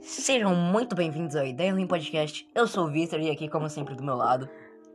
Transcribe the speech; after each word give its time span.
Sejam 0.00 0.54
muito 0.54 0.96
bem-vindos 0.96 1.36
ao 1.36 1.44
Ideia 1.44 1.72
Ruim 1.72 1.86
Podcast. 1.86 2.48
Eu 2.54 2.66
sou 2.66 2.86
o 2.86 2.90
Victor 2.90 3.20
e 3.20 3.30
aqui, 3.30 3.48
como 3.48 3.68
sempre, 3.68 3.94
do 3.94 4.02
meu 4.02 4.16
lado. 4.16 4.48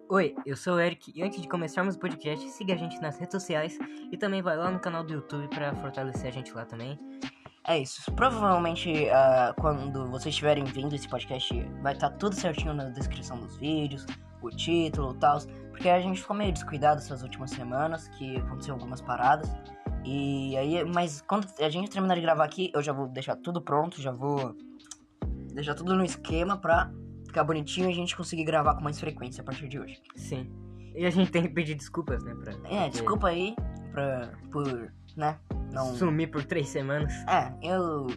Oi, 0.10 0.36
eu 0.46 0.58
sou 0.58 0.76
o 0.76 0.80
Eric 0.80 1.12
e 1.16 1.22
antes 1.22 1.40
de 1.40 1.48
começarmos 1.48 1.96
o 1.96 2.00
podcast, 2.00 2.50
siga 2.50 2.74
a 2.74 2.78
gente 2.78 3.00
nas 3.00 3.18
redes 3.20 3.32
sociais 3.32 3.78
e 4.12 4.18
também 4.18 4.42
vai 4.42 4.58
lá 4.58 4.72
no 4.72 4.80
canal 4.80 5.04
do 5.04 5.14
YouTube 5.14 5.48
pra 5.50 5.76
fortalecer 5.76 6.28
a 6.30 6.32
gente 6.32 6.52
lá 6.54 6.66
também. 6.66 6.98
É 7.68 7.78
isso. 7.78 8.12
Provavelmente, 8.14 9.08
ah, 9.12 9.54
quando 9.60 10.08
vocês 10.10 10.34
estiverem 10.34 10.64
vendo 10.64 10.96
esse 10.96 11.08
podcast, 11.08 11.54
vai 11.84 11.94
estar 11.94 12.10
tudo 12.12 12.34
certinho 12.34 12.74
na 12.74 12.86
descrição 12.90 13.38
dos 13.38 13.58
vídeos, 13.58 14.08
o 14.42 14.50
título 14.50 15.14
e 15.14 15.20
tal. 15.20 15.38
Porque 15.70 15.88
a 15.88 16.02
gente 16.02 16.20
ficou 16.20 16.36
meio 16.36 16.52
descuidado 16.52 17.00
essas 17.00 17.22
últimas 17.22 17.52
semanas, 17.52 18.08
que 18.10 18.38
aconteceu 18.38 18.74
algumas 18.74 19.02
paradas. 19.02 19.56
E 20.04 20.58
aí, 20.58 20.84
mas 20.84 21.22
quando 21.22 21.48
a 21.60 21.70
gente 21.70 21.92
terminar 21.92 22.16
de 22.16 22.22
gravar 22.22 22.44
aqui, 22.44 22.72
eu 22.74 22.82
já 22.82 22.92
vou 22.92 23.08
deixar 23.08 23.36
tudo 23.36 23.62
pronto, 23.62 24.02
já 24.02 24.12
vou 24.12 24.56
deixar 25.56 25.74
tudo 25.74 25.96
no 25.96 26.04
esquema 26.04 26.58
pra 26.58 26.92
ficar 27.26 27.44
bonitinho 27.44 27.90
e 27.90 27.92
a 27.92 27.96
gente 27.96 28.16
conseguir 28.16 28.44
gravar 28.44 28.76
com 28.76 28.84
mais 28.84 29.00
frequência 29.00 29.42
a 29.42 29.46
partir 29.46 29.68
de 29.68 29.80
hoje. 29.80 30.02
Sim. 30.16 30.52
E 30.94 31.06
a 31.06 31.10
gente 31.10 31.32
tem 31.32 31.44
que 31.44 31.50
pedir 31.50 31.76
desculpas, 31.76 32.24
né? 32.24 32.36
Pra, 32.36 32.54
É, 32.54 32.58
porque 32.58 32.90
desculpa 32.90 33.28
aí 33.30 33.56
pra, 33.92 34.32
por, 34.52 34.94
né, 35.16 35.40
não... 35.72 35.96
Sumir 35.96 36.30
por 36.30 36.44
três 36.44 36.70
semanas. 36.70 37.12
É, 37.28 37.52
eu. 37.62 38.08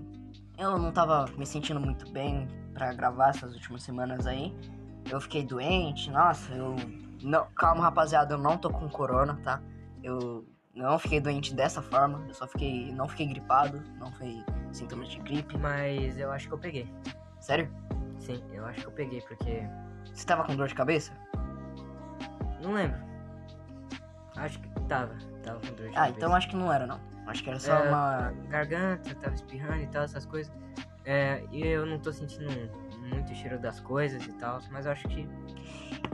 Eu 0.56 0.76
não 0.76 0.90
tava 0.90 1.26
me 1.36 1.46
sentindo 1.46 1.78
muito 1.78 2.10
bem 2.10 2.48
pra 2.74 2.92
gravar 2.92 3.30
essas 3.30 3.54
últimas 3.54 3.82
semanas 3.82 4.26
aí. 4.26 4.54
Eu 5.10 5.20
fiquei 5.20 5.44
doente, 5.44 6.10
nossa, 6.10 6.52
eu. 6.52 6.76
Não, 7.22 7.46
calma, 7.56 7.82
rapaziada, 7.82 8.34
eu 8.34 8.38
não 8.38 8.56
tô 8.58 8.70
com 8.70 8.88
corona, 8.88 9.38
tá? 9.42 9.62
Eu 10.02 10.46
não 10.74 10.98
fiquei 10.98 11.20
doente 11.20 11.54
dessa 11.54 11.82
forma, 11.82 12.24
eu 12.28 12.34
só 12.34 12.46
fiquei. 12.46 12.92
Não 12.92 13.08
fiquei 13.08 13.26
gripado, 13.26 13.82
não 13.98 14.12
foi 14.12 14.44
sintomas 14.70 15.08
de 15.08 15.18
gripe. 15.20 15.56
Mas 15.58 16.18
eu 16.18 16.30
acho 16.30 16.46
que 16.48 16.54
eu 16.54 16.58
peguei. 16.58 16.88
Sério? 17.40 17.70
Sim, 18.18 18.42
eu 18.52 18.64
acho 18.66 18.80
que 18.80 18.86
eu 18.86 18.92
peguei, 18.92 19.20
porque. 19.22 19.62
Você 20.12 20.26
tava 20.26 20.44
com 20.44 20.56
dor 20.56 20.68
de 20.68 20.74
cabeça? 20.74 21.12
Não 22.62 22.72
lembro. 22.72 22.98
Acho 24.36 24.58
que 24.60 24.68
tava. 24.88 25.14
Tava 25.42 25.60
com 25.60 25.66
dor 25.74 25.88
de 25.88 25.96
Ah, 25.96 26.00
cabeça. 26.00 26.16
então 26.16 26.34
acho 26.34 26.48
que 26.48 26.56
não 26.56 26.72
era 26.72 26.86
não. 26.86 27.00
Acho 27.26 27.42
que 27.44 27.50
era 27.50 27.58
só 27.60 27.72
É, 27.72 27.88
uma. 27.88 28.32
Garganta, 28.48 29.14
tava 29.16 29.34
espirrando 29.34 29.82
e 29.82 29.86
tal, 29.88 30.02
essas 30.04 30.24
coisas. 30.26 30.52
É, 31.04 31.42
e 31.52 31.66
eu 31.66 31.86
não 31.86 31.98
tô 31.98 32.12
sentindo 32.12 32.46
muito 33.08 33.34
cheiro 33.34 33.58
das 33.58 33.80
coisas 33.80 34.22
e 34.26 34.32
tal, 34.34 34.60
mas 34.70 34.86
eu 34.86 34.92
acho 34.92 35.06
que. 35.08 35.28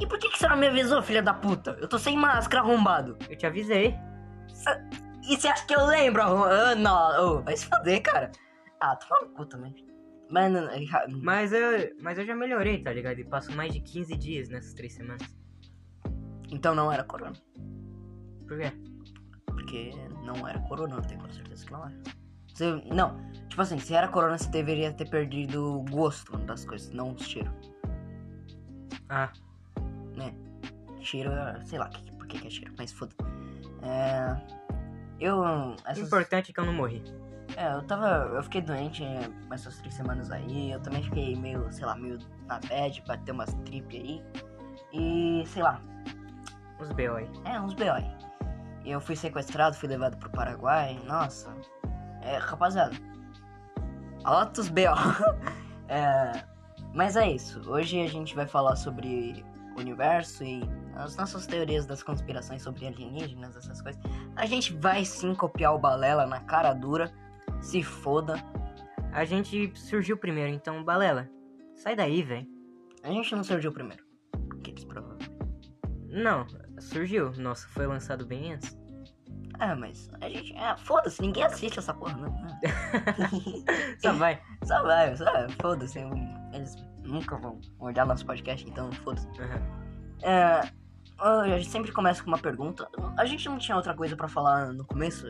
E 0.00 0.06
por 0.06 0.19
que, 0.19 0.28
que 0.28 0.38
você 0.38 0.47
não 0.48 0.56
me 0.56 0.66
avisou, 0.69 1.03
filha 1.03 1.22
da 1.22 1.33
puta? 1.34 1.77
Eu 1.81 1.88
tô 1.88 1.98
sem 1.98 2.16
máscara 2.16 2.62
arrombado. 2.62 3.16
Eu 3.28 3.36
te 3.36 3.47
avisei. 3.47 3.97
E 5.22 5.36
você 5.36 5.48
acha 5.48 5.64
que 5.66 5.75
eu 5.75 5.84
lembro? 5.86 6.22
Ah, 6.22 6.75
não, 6.75 7.36
ô, 7.38 7.42
vai 7.42 7.56
se 7.56 7.66
foder, 7.66 8.03
cara. 8.03 8.31
Ah, 8.81 8.94
toma 8.97 9.20
no 9.22 9.28
cu 9.34 9.47
também. 9.47 9.75
Mano, 10.30 10.69
Mas 11.22 11.53
eu, 11.53 11.94
mas 12.03 12.19
eu 12.19 12.25
já 12.27 12.34
melhorei, 12.34 12.83
tá 12.83 12.92
ligado? 12.92 13.19
E 13.19 13.25
passo 13.25 13.53
mais 13.53 13.72
de 13.72 13.80
15 13.80 14.17
dias 14.17 14.48
nessas 14.48 14.72
três 14.75 14.92
semanas. 14.94 15.22
então 16.50 16.75
não 16.75 16.91
era 16.91 17.05
corona. 17.05 17.34
Por 18.47 18.58
quê? 18.58 18.72
Porque 19.47 19.91
não 20.25 20.47
era 20.48 20.58
corona, 20.61 20.97
eu 20.97 21.03
tenho 21.03 21.33
certeza 21.33 21.64
que 21.66 21.72
não 21.72 21.84
era. 21.86 21.94
Você, 22.53 22.70
não, 22.92 23.19
tipo 23.48 23.61
assim, 23.62 23.78
se 23.78 23.94
era 23.94 24.06
corona, 24.08 24.39
você 24.39 24.48
deveria 24.48 24.92
ter 24.92 25.08
perdido 25.08 25.78
o 25.81 25.84
gosto 25.84 26.36
das 26.38 26.64
coisas, 26.64 26.91
não 26.92 27.12
o 27.12 27.19
cheiro, 27.19 27.50
Ah, 29.09 29.33
né? 30.16 30.34
Cheiro, 31.00 31.31
é- 31.31 31.64
sei 31.64 31.78
lá, 31.78 31.88
que, 31.88 32.12
por 32.12 32.27
que, 32.27 32.38
que 32.38 32.47
é 32.47 32.50
cheiro, 32.50 32.72
mas 32.78 32.92
foda. 32.92 33.14
É. 33.83 34.36
Eu. 35.20 35.38
o 35.38 35.75
Essas, 35.86 36.06
importante 36.06 36.50
é 36.50 36.55
que 36.55 36.61
eu 36.61 36.64
não 36.64 36.72
morri. 36.72 37.03
É, 37.56 37.74
eu 37.74 37.83
tava. 37.83 38.30
Eu 38.34 38.42
fiquei 38.42 38.60
doente 38.60 39.05
é, 39.05 39.28
essas 39.52 39.78
três 39.78 39.94
semanas 39.94 40.30
aí. 40.30 40.72
Eu 40.72 40.80
também 40.80 41.02
fiquei 41.02 41.36
meio, 41.36 41.70
sei 41.72 41.84
lá, 41.86 41.94
meio 41.97 42.19
na 42.47 42.58
bad, 42.69 43.02
bater 43.06 43.33
umas 43.33 43.52
trip 43.64 43.97
aí. 43.97 44.22
E 44.92 45.44
sei 45.47 45.62
lá, 45.62 45.80
Os 46.80 46.91
B.O. 46.92 47.16
aí. 47.16 47.30
É, 47.44 47.60
uns 47.60 47.75
B.O. 47.75 47.92
aí. 47.92 48.10
E 48.84 48.91
Eu 48.91 49.00
fui 49.00 49.16
sequestrado, 49.16 49.76
fui 49.76 49.88
levado 49.88 50.16
pro 50.16 50.31
Paraguai. 50.31 50.98
Nossa. 51.04 51.54
É, 52.22 52.37
rapaziada. 52.38 52.94
Altos 54.25 54.69
B.O. 54.69 54.94
é, 55.88 56.44
mas 56.94 57.16
é 57.16 57.31
isso. 57.31 57.60
Hoje 57.71 58.00
a 58.00 58.09
gente 58.09 58.34
vai 58.34 58.47
falar 58.47 58.76
sobre 58.76 59.44
o 59.76 59.81
universo 59.81 60.44
e 60.44 60.62
as 60.97 61.16
nossas 61.16 61.47
teorias 61.47 61.86
das 61.86 62.03
conspirações 62.03 62.62
sobre 62.62 62.86
alienígenas, 62.86 63.56
essas 63.56 63.82
coisas. 63.82 64.00
A 64.36 64.47
gente 64.47 64.72
vai 64.75 65.04
sim 65.04 65.34
copiar 65.34 65.75
o 65.75 65.78
Balela 65.78 66.26
na 66.26 66.41
cara 66.41 66.72
dura. 66.72 67.12
Se 67.64 67.82
foda. 67.82 68.34
A 69.10 69.25
gente 69.25 69.72
surgiu 69.75 70.19
primeiro, 70.19 70.52
então, 70.52 70.84
Balela, 70.84 71.28
sai 71.75 71.97
daí, 71.97 72.22
velho. 72.22 72.47
A 73.02 73.08
gente 73.08 73.34
não 73.34 73.42
surgiu 73.42 73.72
primeiro. 73.72 74.04
Aqueles 74.58 74.84
provavelmente. 74.84 75.72
Não, 76.08 76.47
surgiu. 76.78 77.32
Nossa, 77.32 77.66
foi 77.69 77.86
lançado 77.86 78.26
bem 78.26 78.53
antes. 78.53 78.76
É, 79.58 79.74
mas 79.74 80.10
a 80.20 80.28
gente. 80.28 80.54
É, 80.56 80.76
foda-se, 80.76 81.22
ninguém 81.22 81.42
assiste 81.42 81.78
essa 81.78 81.94
porra, 81.94 82.19
não. 82.19 82.34
Só 83.98 84.12
vai. 84.12 84.41
Só 84.64 84.82
vai, 84.82 85.16
só 85.16 85.24
foda-se. 85.60 86.00
Eles 86.53 86.76
nunca 87.03 87.36
vão 87.36 87.60
olhar 87.78 88.04
nosso 88.04 88.26
podcast, 88.26 88.69
então 88.69 88.92
foda-se. 88.92 89.26
Aham. 89.41 89.62
É, 90.22 90.70
a 91.19 91.58
gente 91.58 91.70
sempre 91.70 91.92
começa 91.92 92.22
com 92.22 92.28
uma 92.28 92.38
pergunta. 92.38 92.88
A 93.16 93.24
gente 93.24 93.48
não 93.48 93.58
tinha 93.58 93.76
outra 93.76 93.94
coisa 93.94 94.16
pra 94.16 94.28
falar 94.28 94.72
no 94.72 94.84
começo? 94.84 95.26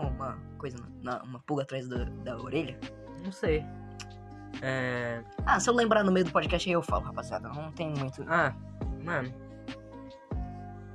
Uma, 0.00 0.10
uma 0.10 0.38
coisa, 0.58 0.76
na, 1.02 1.22
uma 1.22 1.38
pulga 1.40 1.62
atrás 1.62 1.88
da, 1.88 2.04
da 2.04 2.36
orelha. 2.36 2.78
Não 3.24 3.32
sei. 3.32 3.64
É. 4.62 5.22
Ah, 5.44 5.60
se 5.60 5.68
eu 5.68 5.74
lembrar 5.74 6.02
no 6.02 6.12
meio 6.12 6.24
do 6.24 6.32
podcast 6.32 6.68
aí 6.68 6.72
eu 6.72 6.82
falo, 6.82 7.04
rapaziada. 7.04 7.48
Não 7.48 7.70
tem 7.72 7.90
muito. 7.90 8.24
Ah, 8.28 8.54
mano. 9.04 9.32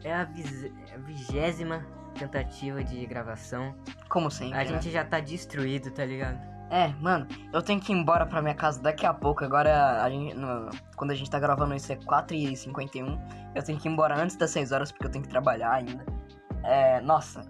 É 0.04 0.14
a 0.14 0.22
é 0.22 0.96
a 0.96 0.98
vigésima 0.98 1.86
tentativa 2.18 2.84
de 2.84 3.06
gravação. 3.06 3.76
Como 4.10 4.32
sempre. 4.32 4.56
A 4.56 4.58
né? 4.64 4.66
gente 4.66 4.90
já 4.90 5.06
tá 5.06 5.20
destruído, 5.20 5.92
tá 5.92 6.06
ligado? 6.06 6.40
É, 6.72 6.88
mano, 7.02 7.28
eu 7.52 7.62
tenho 7.62 7.82
que 7.82 7.92
ir 7.92 7.96
embora 7.96 8.26
pra 8.26 8.42
minha 8.42 8.56
casa 8.56 8.82
daqui 8.82 9.06
a 9.06 9.14
pouco. 9.14 9.44
Agora, 9.44 10.02
a 10.02 10.10
gente, 10.10 10.34
no- 10.34 10.70
quando 10.96 11.12
a 11.12 11.16
gente 11.16 11.30
tá 11.30 11.38
gravando 11.38 11.76
isso 11.76 11.92
é 11.92 11.98
4h51. 11.98 13.20
Eu 13.54 13.62
tenho 13.62 13.78
que 13.78 13.90
ir 13.90 13.92
embora 13.92 14.18
antes 14.18 14.38
das 14.38 14.52
6 14.52 14.72
horas 14.72 14.92
porque 14.92 15.06
eu 15.06 15.12
tenho 15.12 15.24
que 15.24 15.30
trabalhar 15.30 15.72
ainda. 15.72 16.06
É, 16.64 17.02
nossa, 17.02 17.42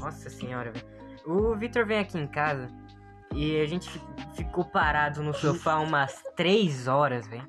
Nossa 0.00 0.30
senhora, 0.30 0.72
velho. 0.72 0.86
O 1.26 1.54
Victor 1.56 1.84
vem 1.86 1.98
aqui 1.98 2.18
em 2.18 2.26
casa 2.26 2.68
e 3.34 3.60
a 3.60 3.66
gente 3.66 3.88
fi- 3.90 4.00
ficou 4.34 4.64
parado 4.64 5.22
no 5.22 5.34
sofá 5.34 5.76
umas 5.78 6.22
três 6.36 6.86
horas, 6.86 7.26
velho. 7.26 7.48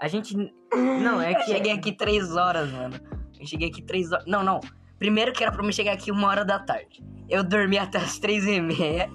A 0.00 0.08
gente. 0.08 0.36
Não, 0.74 1.20
é 1.22 1.32
eu 1.32 1.36
que. 1.36 1.44
cheguei 1.44 1.72
aqui 1.72 1.92
3 1.92 2.36
horas, 2.36 2.70
mano. 2.72 2.96
Eu 3.38 3.46
cheguei 3.46 3.68
aqui 3.68 3.80
3 3.80 4.12
horas. 4.12 4.26
Não, 4.26 4.42
não. 4.42 4.60
Primeiro 4.98 5.32
que 5.32 5.42
era 5.42 5.52
pra 5.52 5.62
me 5.62 5.72
chegar 5.72 5.92
aqui 5.92 6.10
uma 6.10 6.26
hora 6.28 6.44
da 6.44 6.58
tarde. 6.58 7.02
Eu 7.28 7.44
dormi 7.44 7.78
até 7.78 7.98
as 7.98 8.18
3 8.18 8.44
e 8.46 8.60
meia. 8.60 9.08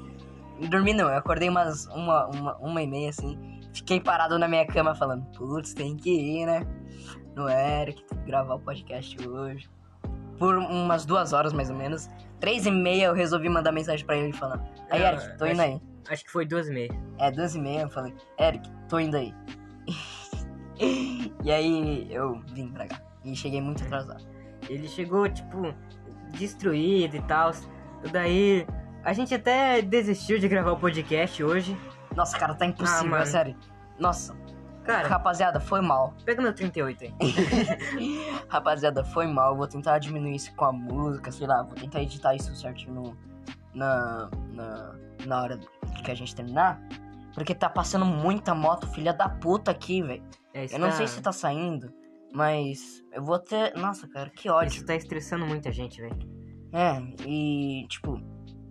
Dormi 0.69 0.93
não, 0.93 1.09
eu 1.09 1.17
acordei 1.17 1.49
umas 1.49 1.85
uma, 1.87 2.27
uma, 2.27 2.57
uma 2.57 2.81
e 2.81 2.87
meia 2.87 3.09
assim. 3.09 3.37
Fiquei 3.73 3.99
parado 3.99 4.39
na 4.39 4.47
minha 4.47 4.65
cama 4.65 4.95
falando, 4.95 5.25
putz, 5.37 5.73
tem 5.73 5.95
que 5.95 6.09
ir, 6.09 6.45
né? 6.45 6.65
No 7.35 7.47
Eric, 7.49 8.03
tem 8.05 8.17
que 8.17 8.25
gravar 8.25 8.55
o 8.55 8.59
podcast 8.59 9.15
hoje. 9.27 9.69
Por 10.39 10.55
umas 10.55 11.05
duas 11.05 11.33
horas 11.33 11.51
mais 11.53 11.69
ou 11.69 11.75
menos. 11.75 12.09
Três 12.39 12.65
e 12.65 12.71
meia 12.71 13.05
eu 13.07 13.13
resolvi 13.13 13.49
mandar 13.49 13.71
mensagem 13.73 14.05
pra 14.05 14.15
ele 14.17 14.31
falando. 14.33 14.63
Aí, 14.89 15.03
Eric, 15.03 15.37
tô 15.37 15.45
indo 15.45 15.61
acho- 15.61 15.71
aí. 15.71 15.81
Acho 16.09 16.23
que 16.25 16.31
foi 16.31 16.45
duas 16.45 16.67
e 16.69 16.71
meia. 16.71 16.89
É, 17.19 17.29
duas 17.29 17.53
e 17.53 17.59
meia, 17.59 17.81
eu 17.81 17.89
falei, 17.89 18.15
Eric, 18.39 18.67
tô 18.87 18.97
indo 18.97 19.17
aí. 19.17 19.33
e 21.43 21.51
aí 21.51 22.07
eu 22.11 22.41
vim 22.53 22.69
pra 22.69 22.87
cá. 22.87 23.01
E 23.23 23.35
cheguei 23.35 23.61
muito 23.61 23.83
atrasado. 23.83 24.23
Ele 24.69 24.87
chegou, 24.87 25.27
tipo, 25.29 25.73
destruído 26.31 27.15
e 27.15 27.21
tal. 27.23 27.51
Daí. 28.11 28.65
A 29.03 29.13
gente 29.13 29.33
até 29.33 29.81
desistiu 29.81 30.39
de 30.39 30.47
gravar 30.47 30.71
o 30.73 30.77
podcast 30.77 31.41
hoje. 31.43 31.77
Nossa, 32.15 32.37
cara, 32.37 32.53
tá 32.53 32.65
impossível, 32.65 33.15
Ah, 33.15 33.21
é 33.21 33.25
sério. 33.25 33.55
Nossa, 33.97 34.35
Cara, 34.93 35.07
rapaziada, 35.07 35.59
foi 35.59 35.81
mal. 35.81 36.13
pega 36.25 36.41
meu 36.41 36.53
38 36.53 37.03
aí. 37.03 37.13
rapaziada, 38.49 39.03
foi 39.03 39.27
mal. 39.27 39.55
Vou 39.55 39.67
tentar 39.67 39.99
diminuir 39.99 40.35
isso 40.35 40.53
com 40.55 40.65
a 40.65 40.71
música, 40.71 41.31
sei 41.31 41.47
lá. 41.47 41.63
Vou 41.63 41.75
tentar 41.75 42.01
editar 42.01 42.35
isso 42.35 42.53
certinho 42.55 42.93
no, 42.93 43.17
na, 43.73 44.29
na, 44.53 44.95
na 45.25 45.41
hora 45.41 45.59
que 46.03 46.11
a 46.11 46.15
gente 46.15 46.35
terminar. 46.35 46.81
Porque 47.33 47.53
tá 47.53 47.69
passando 47.69 48.05
muita 48.05 48.53
moto, 48.55 48.87
filha 48.87 49.13
da 49.13 49.29
puta 49.29 49.71
aqui, 49.71 50.01
velho. 50.01 50.23
É, 50.53 50.65
Eu 50.73 50.79
não 50.79 50.89
tá- 50.89 50.95
sei 50.95 51.07
se 51.07 51.21
tá 51.21 51.31
saindo, 51.31 51.93
mas 52.33 53.03
eu 53.13 53.23
vou 53.23 53.37
ter. 53.39 53.75
Nossa, 53.77 54.07
cara, 54.07 54.29
que 54.29 54.49
ódio. 54.49 54.69
Isso 54.75 54.85
tá 54.85 54.95
estressando 54.95 55.45
muita 55.45 55.71
gente, 55.71 56.01
velho. 56.01 56.17
É, 56.73 56.99
e 57.27 57.85
tipo. 57.87 58.19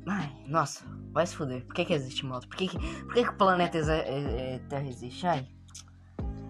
Ai, 0.07 0.33
nossa, 0.47 0.85
vai 1.13 1.27
se 1.27 1.37
fuder. 1.37 1.65
Por 1.67 1.75
que, 1.75 1.85
que 1.85 1.93
existe 1.93 2.25
moto? 2.25 2.49
Por 2.49 2.57
que, 2.57 2.67
que, 2.69 2.79
por 3.05 3.15
que, 3.15 3.23
que 3.25 3.31
o 3.31 3.35
planeta 3.37 3.77
é- 3.79 4.55
é- 4.55 4.59
Terra 4.69 4.89
existe? 4.89 5.27
Ai. 5.27 5.47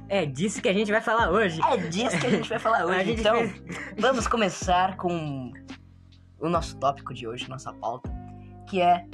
É 0.08 0.24
disso 0.24 0.62
que 0.62 0.68
a 0.68 0.72
gente 0.72 0.90
vai 0.90 1.00
falar 1.00 1.30
hoje. 1.30 1.60
É 1.62 1.76
disso 1.76 2.18
que 2.18 2.26
a 2.26 2.30
gente 2.30 2.48
vai 2.48 2.58
falar 2.58 2.84
hoje. 2.86 3.12
Então, 3.12 3.36
fez- 3.36 3.62
vamos 3.98 4.26
começar 4.26 4.96
com 4.96 5.52
o 6.40 6.48
nosso 6.48 6.76
tópico 6.78 7.12
de 7.12 7.26
hoje, 7.26 7.48
nossa 7.48 7.72
pauta, 7.74 8.10
que 8.68 8.80
é 8.80 9.04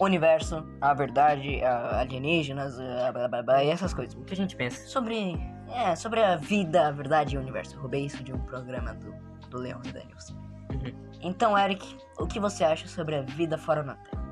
universo, 0.00 0.66
a 0.80 0.92
verdade, 0.92 1.62
a 1.62 2.00
alienígenas, 2.00 2.78
a 2.78 3.12
blá, 3.12 3.28
blá, 3.28 3.42
blá, 3.42 3.64
e 3.64 3.68
essas 3.70 3.94
coisas. 3.94 4.14
O 4.14 4.24
que 4.24 4.34
a 4.34 4.36
gente 4.36 4.56
pensa? 4.56 4.84
Sobre, 4.88 5.40
é, 5.70 5.94
sobre 5.94 6.20
a 6.22 6.36
vida, 6.36 6.88
a 6.88 6.90
verdade 6.90 7.34
e 7.34 7.38
o 7.38 7.40
universo. 7.40 7.76
Eu 7.76 7.80
roubei 7.80 8.04
isso 8.04 8.22
de 8.22 8.32
um 8.32 8.38
programa 8.40 8.94
do, 8.94 9.14
do 9.48 9.58
Leon 9.58 9.80
Daniels. 9.92 10.30
Uhum. 10.30 10.92
Então, 11.20 11.56
Eric, 11.56 11.96
o 12.18 12.26
que 12.26 12.40
você 12.40 12.64
acha 12.64 12.88
sobre 12.88 13.14
a 13.16 13.22
vida 13.22 13.56
fora 13.56 13.82
na 13.82 13.94
Terra? 13.94 14.22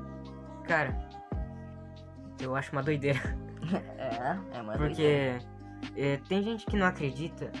Cara, 0.65 1.09
eu 2.39 2.55
acho 2.55 2.71
uma 2.73 2.83
doideira. 2.83 3.19
É, 3.99 4.57
é 4.57 4.61
uma 4.61 4.75
doideira. 4.75 5.37
Porque 5.39 5.60
é, 5.95 6.17
tem 6.27 6.41
gente 6.43 6.65
que 6.65 6.77
não 6.77 6.85
acredita. 6.85 7.51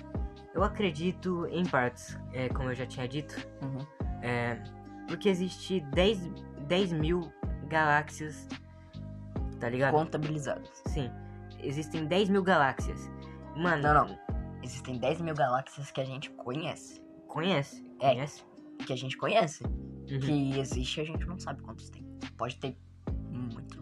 Eu 0.53 0.63
acredito 0.63 1.47
em 1.47 1.65
partes, 1.65 2.17
é, 2.33 2.49
como 2.49 2.69
eu 2.69 2.75
já 2.75 2.85
tinha 2.85 3.07
dito. 3.07 3.35
Uhum. 3.61 3.85
É, 4.21 4.61
porque 5.07 5.29
existe 5.29 5.79
10, 5.93 6.29
10 6.67 6.93
mil 6.93 7.31
galáxias. 7.67 8.47
Tá 9.59 9.69
ligado? 9.69 9.93
Contabilizados. 9.93 10.69
Sim. 10.87 11.09
Existem 11.59 12.05
10 12.05 12.29
mil 12.29 12.43
galáxias. 12.43 13.09
Mano, 13.55 13.83
Não, 13.83 14.07
não. 14.07 14.19
Existem 14.63 14.97
10 14.97 15.21
mil 15.21 15.33
galáxias 15.33 15.91
que 15.91 16.01
a 16.01 16.05
gente 16.05 16.29
conhece. 16.31 17.01
conhece? 17.27 17.83
É. 17.99 18.13
Conhece? 18.13 18.43
Que 18.85 18.93
a 18.93 18.95
gente 18.95 19.17
conhece. 19.17 19.63
Uhum. 19.63 20.19
Que 20.19 20.59
existe 20.59 21.01
a 21.01 21.03
gente 21.03 21.25
não 21.25 21.39
sabe 21.39 21.61
quantos 21.61 21.89
tem. 21.89 22.05
Pode 22.37 22.57
ter 22.57 22.75
muitos. 23.29 23.79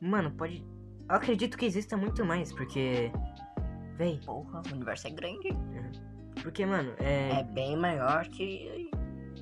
Mano, 0.00 0.30
pode. 0.30 0.64
Eu 1.08 1.14
acredito 1.16 1.56
que 1.56 1.64
exista 1.66 1.96
muito 1.96 2.24
mais, 2.24 2.52
porque. 2.52 3.10
Véi, 3.98 4.20
Porra, 4.24 4.62
o 4.70 4.74
universo 4.74 5.08
é 5.08 5.10
grande. 5.10 5.48
porque, 6.42 6.64
mano, 6.64 6.94
é. 6.98 7.40
É 7.40 7.44
bem 7.44 7.76
maior 7.76 8.26
que 8.28 8.90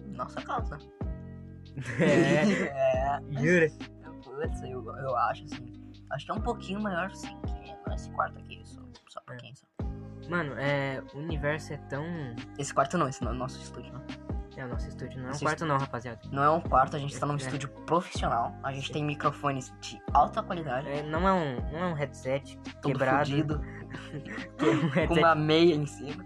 nossa 0.09 0.41
casa. 0.43 0.79
É. 2.01 2.43
é. 2.73 3.21
Jura? 3.33 3.69
Putz, 4.25 4.63
eu, 4.63 4.85
eu 4.99 5.17
acho 5.17 5.45
assim. 5.45 5.73
Acho 6.11 6.25
que 6.27 6.31
é 6.33 6.35
um 6.35 6.41
pouquinho 6.41 6.81
maior 6.81 7.15
sim 7.15 7.37
que 7.47 7.93
esse 7.95 8.11
quarto 8.11 8.39
aqui. 8.39 8.61
Só, 8.65 8.81
só 9.09 9.21
pra 9.21 9.35
É. 9.35 9.39
quem 9.39 9.55
só. 9.55 9.67
Mano, 10.31 10.55
é. 10.59 11.03
O 11.15 11.19
universo 11.19 11.73
é 11.75 11.77
tão. 11.77 12.05
Esse 12.59 12.73
quarto 12.75 12.97
não, 12.99 13.09
esse 13.09 13.23
não 13.23 13.33
é 13.33 13.35
o 13.35 13.39
nosso 13.39 13.61
estúdio, 13.61 13.93
não. 13.93 14.03
É 14.57 14.65
o 14.65 14.69
nosso 14.69 14.89
estúdio, 14.89 15.19
não 15.21 15.27
é 15.27 15.29
um 15.29 15.33
Esse 15.33 15.45
quarto, 15.45 15.67
não, 15.67 15.77
rapaziada. 15.79 16.19
Não 16.33 16.43
é 16.43 16.49
um 16.51 16.61
quarto, 16.63 16.97
a 16.97 16.99
gente 16.99 17.19
tá 17.19 17.27
num 17.27 17.35
É. 17.35 17.37
estúdio 17.37 17.69
profissional. 17.85 18.55
A 18.63 18.73
gente 18.73 18.91
tem 18.91 19.05
microfones 19.05 19.71
de 19.81 20.01
alta 20.15 20.43
qualidade. 20.43 20.89
É, 20.89 21.03
não, 21.03 21.29
é 21.29 21.33
um, 21.33 21.61
não 21.73 21.79
é 21.79 21.87
um 21.89 21.93
headset 21.93 22.59
todo 22.81 22.93
quebrado. 22.93 23.29
fudido, 23.29 23.61
é 24.59 24.65
um 24.65 24.81
com 24.81 24.87
headset. 24.89 25.19
uma 25.21 25.35
meia 25.35 25.75
em 25.75 25.85
cima. 25.87 26.25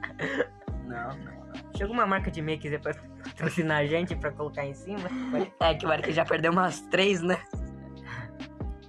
Não, 0.87 1.09
não, 1.09 1.35
não. 1.35 1.50
Se 1.77 1.82
alguma 1.82 2.06
marca 2.06 2.31
de 2.31 2.41
meia 2.41 2.56
quiser 2.59 2.81
patrocinar 2.81 3.79
a 3.79 3.87
gente 3.87 4.15
pra 4.15 4.31
colocar 4.31 4.65
em 4.65 4.75
cima, 4.75 5.09
pode- 5.33 5.53
É 5.59 5.75
que 5.75 5.85
o 5.85 5.93
Eric 5.93 6.12
já 6.12 6.25
perdeu 6.25 6.53
umas 6.53 6.81
três, 6.83 7.21
né? 7.23 7.37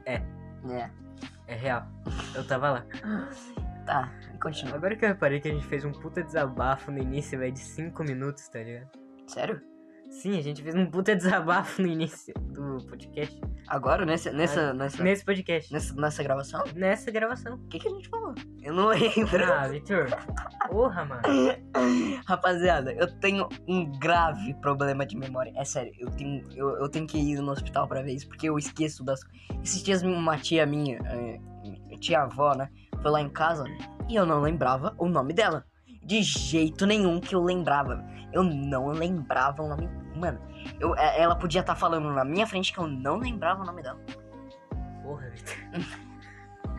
É. 0.05 0.21
É. 0.69 0.89
é 1.47 1.55
real. 1.55 1.87
Eu 2.35 2.45
tava 2.47 2.69
lá. 2.71 2.85
Tá, 3.87 4.11
continua. 4.39 4.75
Agora 4.75 4.95
que 4.95 5.03
eu 5.03 5.09
reparei 5.09 5.39
que 5.39 5.47
a 5.47 5.51
gente 5.51 5.65
fez 5.65 5.83
um 5.83 5.91
puta 5.91 6.21
desabafo 6.23 6.91
no 6.91 6.99
início, 6.99 7.39
velho, 7.39 7.51
de 7.51 7.59
5 7.59 8.03
minutos, 8.03 8.47
tá 8.47 8.59
ligado? 8.59 9.00
Sério? 9.31 9.61
Sim, 10.09 10.37
a 10.37 10.41
gente 10.41 10.61
fez 10.61 10.75
um 10.75 10.85
puta 10.85 11.15
desabafo 11.15 11.81
no 11.81 11.87
início 11.87 12.33
do 12.33 12.85
podcast. 12.85 13.39
Agora, 13.65 14.05
nesse, 14.05 14.29
nessa, 14.29 14.73
nessa, 14.73 15.01
Nesse 15.01 15.23
podcast. 15.23 15.71
nessa, 15.71 15.93
nessa 15.95 16.21
gravação? 16.21 16.63
Nessa 16.75 17.09
gravação. 17.09 17.55
O 17.55 17.67
que, 17.69 17.79
que 17.79 17.87
a 17.87 17.91
gente 17.91 18.09
falou? 18.09 18.35
Eu 18.61 18.73
não 18.73 18.87
lembro. 18.87 19.45
Ah, 19.45 19.69
Vitor. 19.69 20.09
Porra, 20.67 21.05
mano. 21.05 21.21
Rapaziada, 22.27 22.91
eu 22.91 23.07
tenho 23.19 23.47
um 23.65 23.89
grave 23.99 24.53
problema 24.55 25.05
de 25.05 25.15
memória. 25.15 25.53
É 25.55 25.63
sério, 25.63 25.93
eu 25.97 26.11
tenho, 26.11 26.45
eu, 26.53 26.69
eu 26.75 26.89
tenho 26.89 27.07
que 27.07 27.17
ir 27.17 27.39
no 27.39 27.51
hospital 27.53 27.87
pra 27.87 28.01
ver 28.01 28.13
isso, 28.13 28.27
porque 28.27 28.49
eu 28.49 28.57
esqueço 28.57 29.05
das 29.05 29.21
Esses 29.63 29.81
dias 29.81 30.03
uma 30.03 30.37
tia 30.37 30.65
minha, 30.65 30.99
é, 31.05 31.39
tia 32.01 32.23
avó, 32.23 32.53
né? 32.53 32.69
Foi 33.01 33.11
lá 33.11 33.21
em 33.21 33.29
casa 33.29 33.63
e 34.09 34.15
eu 34.15 34.25
não 34.25 34.41
lembrava 34.41 34.93
o 34.97 35.07
nome 35.07 35.31
dela. 35.31 35.65
De 36.03 36.21
jeito 36.23 36.85
nenhum 36.85 37.19
que 37.19 37.35
eu 37.35 37.43
lembrava. 37.43 38.03
Eu 38.33 38.43
não 38.43 38.87
lembrava 38.87 39.61
o 39.61 39.67
nome. 39.67 39.89
Mano, 40.15 40.39
eu, 40.79 40.95
é- 40.95 41.21
ela 41.21 41.35
podia 41.35 41.61
estar 41.61 41.75
falando 41.75 42.11
na 42.11 42.23
minha 42.25 42.47
frente 42.47 42.73
que 42.73 42.79
eu 42.79 42.87
não 42.87 43.17
lembrava 43.17 43.61
o 43.61 43.65
nome 43.65 43.81
dela. 43.81 43.99
Porra, 45.03 45.29
Vitor. 45.29 45.55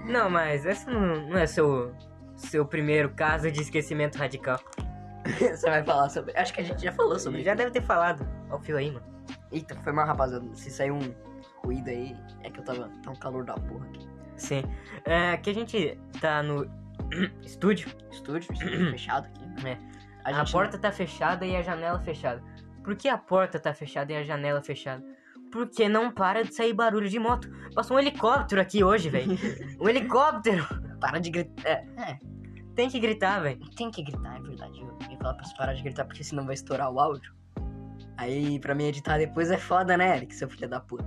Não, 0.04 0.28
mas 0.28 0.64
esse 0.64 0.88
não, 0.90 1.28
não 1.28 1.38
é 1.38 1.46
seu, 1.46 1.94
seu 2.34 2.66
primeiro 2.66 3.10
caso 3.10 3.50
de 3.50 3.60
esquecimento 3.60 4.16
radical. 4.18 4.58
Você 5.38 5.68
vai 5.68 5.84
falar 5.84 6.08
sobre. 6.08 6.36
Acho 6.36 6.52
que 6.52 6.60
a 6.60 6.64
gente 6.64 6.82
já 6.82 6.92
falou 6.92 7.18
sobre 7.18 7.44
Já 7.44 7.54
deve 7.54 7.70
ter 7.70 7.82
falado. 7.82 8.26
Ó 8.50 8.56
o 8.56 8.60
fio 8.60 8.76
aí, 8.76 8.90
mano. 8.90 9.06
Eita, 9.52 9.76
foi 9.76 9.92
mal, 9.92 10.06
rapaziada. 10.06 10.44
Se 10.54 10.70
saiu 10.70 10.96
um 10.96 11.14
ruído 11.64 11.88
aí, 11.88 12.16
é 12.42 12.50
que 12.50 12.58
eu 12.58 12.64
tava. 12.64 12.90
Tá 13.02 13.10
um 13.10 13.16
calor 13.16 13.44
da 13.44 13.54
porra 13.54 13.86
aqui. 13.86 14.08
Sim. 14.36 14.62
É 15.04 15.36
que 15.36 15.50
a 15.50 15.54
gente 15.54 15.96
tá 16.20 16.42
no 16.42 16.68
estúdio. 17.42 17.88
Estúdio, 18.10 18.52
estúdio 18.52 18.90
fechado 18.92 19.26
aqui. 19.26 19.68
É. 19.68 19.78
A, 20.24 20.40
A, 20.40 20.44
porta 20.44 20.78
tá 20.78 20.92
fechada 20.92 21.44
e 21.44 21.56
a 21.56 21.62
janela 21.62 21.98
fechada. 22.00 22.42
Por 22.84 22.96
que 22.96 23.08
a 23.08 23.18
porta 23.18 23.58
tá 23.58 23.74
fechada 23.74 24.12
e 24.12 24.16
a 24.16 24.22
janela 24.22 24.62
fechada? 24.62 25.04
Porque 25.50 25.88
não 25.88 26.10
para 26.10 26.42
de 26.44 26.54
sair 26.54 26.72
barulho 26.72 27.08
de 27.08 27.18
moto. 27.18 27.50
Passou 27.74 27.96
um 27.96 28.00
helicóptero 28.00 28.60
aqui 28.60 28.82
hoje, 28.82 29.10
velho. 29.10 29.36
um 29.80 29.88
helicóptero. 29.88 30.66
Para 31.00 31.18
de 31.18 31.30
gritar. 31.30 31.68
É, 31.68 31.84
é, 31.98 32.18
Tem 32.74 32.88
que 32.88 32.98
gritar, 32.98 33.40
velho. 33.40 33.60
tem 33.76 33.90
que 33.90 34.02
gritar, 34.02 34.36
é 34.36 34.40
verdade. 34.40 34.80
Eu 34.80 34.96
ia 35.10 35.18
falar 35.18 35.34
pra 35.34 35.44
você 35.44 35.56
parar 35.56 35.74
de 35.74 35.82
gritar 35.82 36.04
porque 36.04 36.24
senão 36.24 36.46
vai 36.46 36.54
estourar 36.54 36.90
o 36.90 36.98
áudio. 36.98 37.34
Aí, 38.16 38.58
pra 38.60 38.74
mim 38.74 38.84
editar 38.84 39.18
depois 39.18 39.50
é 39.50 39.58
foda, 39.58 39.96
né, 39.96 40.16
Eric, 40.16 40.34
seu 40.34 40.48
filho 40.48 40.68
da 40.68 40.80
puta. 40.80 41.04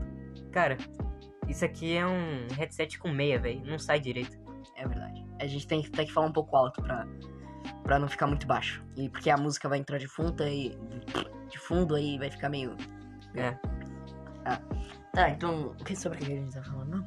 Cara, 0.51 0.77
isso 1.47 1.63
aqui 1.63 1.95
é 1.95 2.05
um 2.05 2.47
headset 2.55 2.99
com 2.99 3.09
meia, 3.09 3.39
velho. 3.39 3.61
Não 3.65 3.79
sai 3.79 3.99
direito. 3.99 4.37
É 4.75 4.87
verdade. 4.87 5.24
A 5.45 5.49
gente 5.49 5.67
tem, 5.67 5.81
que- 5.81 5.89
tem 5.91 6.05
que 6.05 6.11
falar 6.11 6.27
um 6.27 6.31
pouco 6.33 6.55
alto 6.55 6.81
pra, 6.81 7.05
pra 7.83 7.99
não 7.99 8.07
ficar 8.07 8.27
muito 8.27 8.45
baixo. 8.47 8.83
E 8.97 9.09
porque 9.09 9.29
a 9.29 9.37
música 9.37 9.69
vai 9.69 9.77
entrar 9.79 9.97
de 9.97 10.07
fundo 10.07 10.41
aí. 10.43 10.77
De 11.49 11.57
fundo 11.59 11.95
aí 11.95 12.17
vai 12.17 12.29
ficar 12.31 12.49
meio. 12.49 12.75
É. 13.35 13.55
Tá, 15.13 15.29
então. 15.29 15.67
o 15.79 15.83
que- 15.83 15.95
Sobre 15.95 16.17
o 16.17 16.25
que 16.25 16.33
a 16.33 16.35
gente 16.35 16.53
tá 16.53 16.63
falando? 16.63 17.03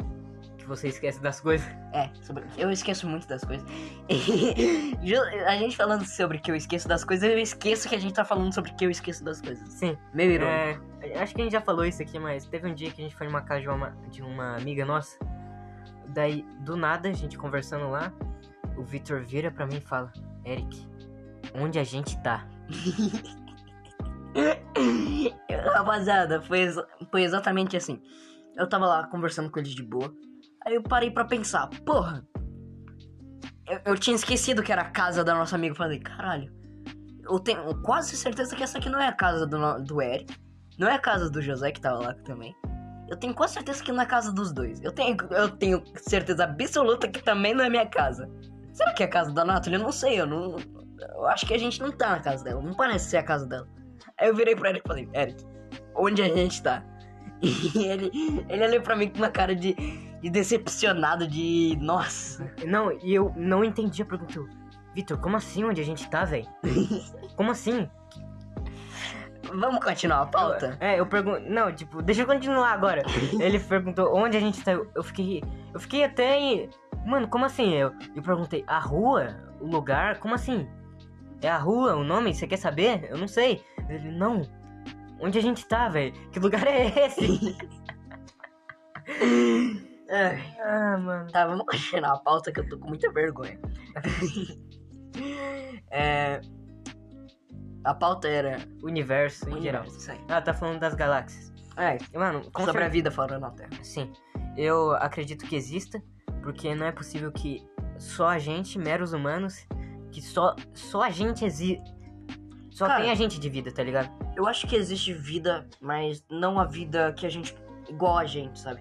Que 0.56 0.66
você 0.66 0.88
esquece 0.88 1.20
das 1.20 1.40
coisas. 1.40 1.66
É, 1.92 2.10
sobre... 2.22 2.44
eu 2.56 2.70
esqueço 2.70 3.08
muito 3.08 3.26
das 3.28 3.42
coisas. 3.44 3.66
E 5.00 5.14
a 5.14 5.56
gente 5.56 5.76
falando 5.76 6.04
sobre 6.04 6.38
que 6.38 6.50
eu 6.50 6.56
esqueço 6.56 6.86
das 6.88 7.04
coisas, 7.04 7.28
eu 7.30 7.38
esqueço 7.38 7.88
que 7.88 7.94
a 7.94 7.98
gente 8.00 8.12
tá 8.14 8.24
falando 8.24 8.52
sobre 8.52 8.72
que 8.72 8.84
eu 8.84 8.90
esqueço 8.90 9.24
das 9.24 9.40
coisas. 9.40 9.66
Sim. 9.72 9.96
Meio 10.12 10.32
irônico. 10.32 10.84
É, 11.02 11.20
acho 11.22 11.34
que 11.34 11.40
a 11.40 11.44
gente 11.44 11.52
já 11.52 11.60
falou 11.60 11.84
isso 11.84 12.02
aqui, 12.02 12.18
mas 12.18 12.46
teve 12.46 12.68
um 12.68 12.74
dia 12.74 12.90
que 12.90 13.00
a 13.00 13.04
gente 13.04 13.14
foi 13.16 13.26
numa 13.26 13.40
casa 13.42 13.60
de 13.62 13.68
uma, 13.68 13.90
de 14.10 14.22
uma 14.22 14.56
amiga 14.56 14.84
nossa. 14.84 15.16
Daí, 16.08 16.42
do 16.60 16.76
nada, 16.76 17.08
a 17.08 17.12
gente 17.12 17.36
conversando 17.36 17.90
lá, 17.90 18.12
o 18.76 18.82
Victor 18.82 19.22
vira 19.22 19.50
pra 19.50 19.66
mim 19.66 19.76
e 19.76 19.80
fala: 19.80 20.12
Eric, 20.44 20.86
onde 21.54 21.78
a 21.78 21.84
gente 21.84 22.20
tá? 22.22 22.46
Rapaziada, 25.74 26.40
foi, 26.42 26.68
foi 27.10 27.22
exatamente 27.22 27.76
assim. 27.76 28.00
Eu 28.56 28.68
tava 28.68 28.86
lá 28.86 29.06
conversando 29.06 29.50
com 29.50 29.58
eles 29.58 29.74
de 29.74 29.82
boa. 29.82 30.12
Aí 30.64 30.74
eu 30.74 30.82
parei 30.82 31.10
pra 31.10 31.24
pensar, 31.24 31.68
porra. 31.84 32.26
Eu, 33.66 33.80
eu 33.84 33.98
tinha 33.98 34.16
esquecido 34.16 34.62
que 34.62 34.72
era 34.72 34.82
a 34.82 34.90
casa 34.90 35.24
da 35.24 35.34
nossa 35.34 35.56
amiga. 35.56 35.74
Falei, 35.74 36.00
caralho. 36.00 36.52
Eu 37.22 37.38
tenho 37.38 37.82
quase 37.82 38.16
certeza 38.16 38.56
que 38.56 38.62
essa 38.62 38.78
aqui 38.78 38.88
não 38.88 38.98
é 38.98 39.06
a 39.06 39.12
casa 39.12 39.46
do, 39.46 39.82
do 39.82 40.02
Eric. 40.02 40.34
Não 40.78 40.88
é 40.88 40.94
a 40.94 40.98
casa 40.98 41.30
do 41.30 41.42
José 41.42 41.72
que 41.72 41.80
tava 41.80 41.98
lá 41.98 42.14
também. 42.14 42.54
Eu 43.08 43.16
tenho 43.16 43.34
quase 43.34 43.54
certeza 43.54 43.82
que 43.82 43.90
não 43.90 44.02
é 44.02 44.06
casa 44.06 44.32
dos 44.32 44.52
dois. 44.52 44.82
Eu 44.82 44.92
tenho, 44.92 45.16
eu 45.30 45.48
tenho 45.48 45.82
certeza 45.96 46.44
absoluta 46.44 47.08
que 47.08 47.22
também 47.22 47.54
não 47.54 47.64
é 47.64 47.70
minha 47.70 47.86
casa. 47.86 48.28
Será 48.72 48.92
que 48.92 49.02
é 49.02 49.06
a 49.06 49.08
casa 49.08 49.32
da 49.32 49.44
Nathalie? 49.44 49.78
Eu 49.78 49.82
não 49.82 49.92
sei, 49.92 50.20
eu 50.20 50.26
não. 50.26 50.56
Eu 51.00 51.26
acho 51.26 51.46
que 51.46 51.54
a 51.54 51.58
gente 51.58 51.80
não 51.80 51.90
tá 51.90 52.10
na 52.10 52.20
casa 52.20 52.44
dela. 52.44 52.60
Não 52.60 52.74
parece 52.74 53.10
ser 53.10 53.16
a 53.16 53.22
casa 53.22 53.46
dela. 53.46 53.66
Aí 54.18 54.28
eu 54.28 54.34
virei 54.34 54.54
pro 54.54 54.68
Eric 54.68 54.82
e 54.84 54.88
falei, 54.88 55.08
Eric, 55.14 55.44
onde 55.94 56.22
a 56.22 56.28
gente 56.28 56.62
tá? 56.62 56.82
E 57.40 57.84
ele, 57.84 58.10
ele 58.48 58.66
olhou 58.66 58.82
pra 58.82 58.96
mim 58.96 59.08
com 59.08 59.18
uma 59.18 59.30
cara 59.30 59.54
de, 59.54 59.74
de 60.20 60.28
decepcionado, 60.28 61.26
de. 61.26 61.78
Nossa. 61.80 62.52
Não, 62.66 62.90
e 63.00 63.14
eu 63.14 63.32
não 63.36 63.62
entendi 63.62 64.02
a 64.02 64.04
pergunta. 64.04 64.36
Eu, 64.36 64.48
Victor, 64.94 65.18
como 65.18 65.36
assim 65.36 65.64
onde 65.64 65.80
a 65.80 65.84
gente 65.84 66.10
tá, 66.10 66.24
velho? 66.24 66.48
Como 67.36 67.52
assim? 67.52 67.88
Vamos 69.44 69.82
continuar 69.82 70.22
a 70.22 70.26
pauta? 70.26 70.76
É, 70.80 70.98
eu 70.98 71.06
pergunto. 71.06 71.40
Não, 71.48 71.72
tipo, 71.72 72.02
deixa 72.02 72.22
eu 72.22 72.26
continuar 72.26 72.72
agora. 72.72 73.02
Ele 73.40 73.58
perguntou 73.58 74.14
onde 74.14 74.36
a 74.36 74.40
gente 74.40 74.62
tá. 74.62 74.72
Eu, 74.72 74.90
eu 74.94 75.02
fiquei. 75.02 75.42
Eu 75.72 75.80
fiquei 75.80 76.04
até. 76.04 76.38
em- 76.38 76.68
Mano, 77.06 77.28
como 77.28 77.44
assim? 77.44 77.72
Eu, 77.74 77.92
eu 78.14 78.22
perguntei, 78.22 78.64
a 78.66 78.78
rua? 78.78 79.36
O 79.60 79.66
lugar? 79.66 80.18
Como 80.18 80.34
assim? 80.34 80.68
É 81.40 81.48
a 81.48 81.56
rua, 81.56 81.94
o 81.94 82.04
nome? 82.04 82.34
Você 82.34 82.46
quer 82.46 82.56
saber? 82.58 83.06
Eu 83.10 83.16
não 83.16 83.28
sei. 83.28 83.62
Ele, 83.88 84.10
não. 84.10 84.42
Onde 85.20 85.38
a 85.38 85.42
gente 85.42 85.66
tá, 85.66 85.88
velho? 85.88 86.12
Que 86.30 86.38
lugar 86.38 86.66
é 86.66 87.06
esse? 87.06 87.56
Ai, 90.10 90.56
ah, 90.62 90.98
mano. 90.98 91.30
tá, 91.30 91.46
vamos 91.46 91.64
continuar 91.66 92.12
a 92.14 92.18
pauta 92.18 92.52
que 92.52 92.60
eu 92.60 92.68
tô 92.68 92.78
com 92.78 92.88
muita 92.88 93.10
vergonha. 93.12 93.58
é, 95.90 96.40
a 97.90 97.94
pauta 97.94 98.28
era. 98.28 98.58
Universo 98.82 99.48
em 99.48 99.60
geral. 99.62 99.82
Universo, 99.82 99.98
isso 99.98 100.10
aí. 100.12 100.20
Ah, 100.28 100.40
tá 100.40 100.52
falando 100.54 100.78
das 100.80 100.94
galáxias. 100.94 101.52
É, 101.76 101.96
Mano, 102.16 102.42
sobre 102.44 102.60
a 102.62 102.64
certeza. 102.64 102.88
vida 102.90 103.10
fora 103.10 103.38
na 103.38 103.50
Terra. 103.50 103.70
Sim, 103.82 104.12
eu 104.56 104.92
acredito 104.96 105.46
que 105.46 105.54
exista, 105.54 106.02
porque 106.42 106.74
não 106.74 106.86
é 106.86 106.92
possível 106.92 107.30
que 107.30 107.64
só 107.98 108.28
a 108.28 108.38
gente, 108.38 108.78
meros 108.78 109.12
humanos, 109.12 109.66
que 110.10 110.20
só, 110.20 110.56
só 110.74 111.02
a 111.02 111.10
gente 111.10 111.44
existe. 111.44 111.96
Só 112.70 112.86
Cara. 112.86 113.02
tem 113.02 113.10
a 113.10 113.14
gente 113.14 113.40
de 113.40 113.48
vida, 113.48 113.72
tá 113.72 113.82
ligado? 113.82 114.10
Eu 114.36 114.46
acho 114.46 114.66
que 114.66 114.76
existe 114.76 115.12
vida, 115.12 115.66
mas 115.80 116.24
não 116.30 116.58
a 116.60 116.64
vida 116.64 117.12
que 117.12 117.26
a 117.26 117.30
gente. 117.30 117.54
igual 117.88 118.18
a 118.18 118.24
gente, 118.24 118.58
sabe? 118.58 118.80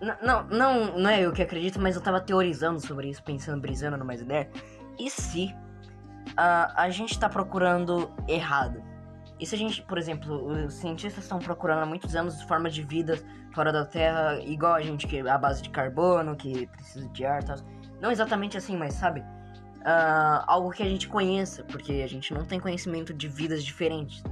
N- 0.00 0.16
não, 0.22 0.44
não, 0.48 0.98
não 0.98 1.10
é 1.10 1.20
eu 1.22 1.32
que 1.32 1.42
acredito, 1.42 1.80
mas 1.80 1.96
eu 1.96 2.02
tava 2.02 2.20
teorizando 2.20 2.80
sobre 2.80 3.08
isso, 3.08 3.22
pensando, 3.22 3.60
brisando 3.60 3.96
numa 3.96 4.14
ideia. 4.14 4.50
E 4.98 5.10
se 5.10 5.54
a, 6.36 6.82
a 6.82 6.90
gente 6.90 7.18
tá 7.18 7.28
procurando 7.28 8.10
errado? 8.28 8.82
E 9.38 9.46
se 9.46 9.54
a 9.54 9.58
gente, 9.58 9.82
por 9.82 9.98
exemplo, 9.98 10.64
os 10.64 10.74
cientistas 10.74 11.24
estão 11.24 11.38
procurando 11.38 11.82
há 11.82 11.86
muitos 11.86 12.14
anos 12.14 12.40
formas 12.42 12.74
de 12.74 12.82
vida 12.82 13.18
fora 13.52 13.72
da 13.72 13.84
Terra, 13.84 14.40
igual 14.40 14.74
a 14.74 14.80
gente, 14.80 15.06
que 15.06 15.18
é 15.18 15.28
a 15.28 15.38
base 15.38 15.62
de 15.62 15.70
carbono, 15.70 16.36
que 16.36 16.66
precisa 16.68 17.08
de 17.08 17.24
ar 17.24 17.42
e 17.42 17.46
tal. 17.46 17.56
Não 18.00 18.10
exatamente 18.10 18.56
assim, 18.56 18.76
mas 18.76 18.94
sabe? 18.94 19.24
Ah, 19.84 20.44
algo 20.46 20.70
que 20.70 20.82
a 20.82 20.88
gente 20.88 21.08
conheça, 21.08 21.62
porque 21.64 22.02
a 22.02 22.06
gente 22.06 22.32
não 22.32 22.44
tem 22.44 22.58
conhecimento 22.60 23.12
de 23.12 23.28
vidas 23.28 23.62
diferentes. 23.64 24.22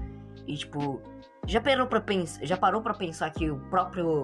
E 0.47 0.56
tipo, 0.56 1.00
já 1.47 1.61
parou 1.61 1.87
para 1.87 2.00
pensar, 2.00 2.44
já 2.44 2.56
parou 2.56 2.80
para 2.80 2.94
pensar 2.94 3.30
que 3.30 3.50
o 3.50 3.59
próprio 3.68 4.23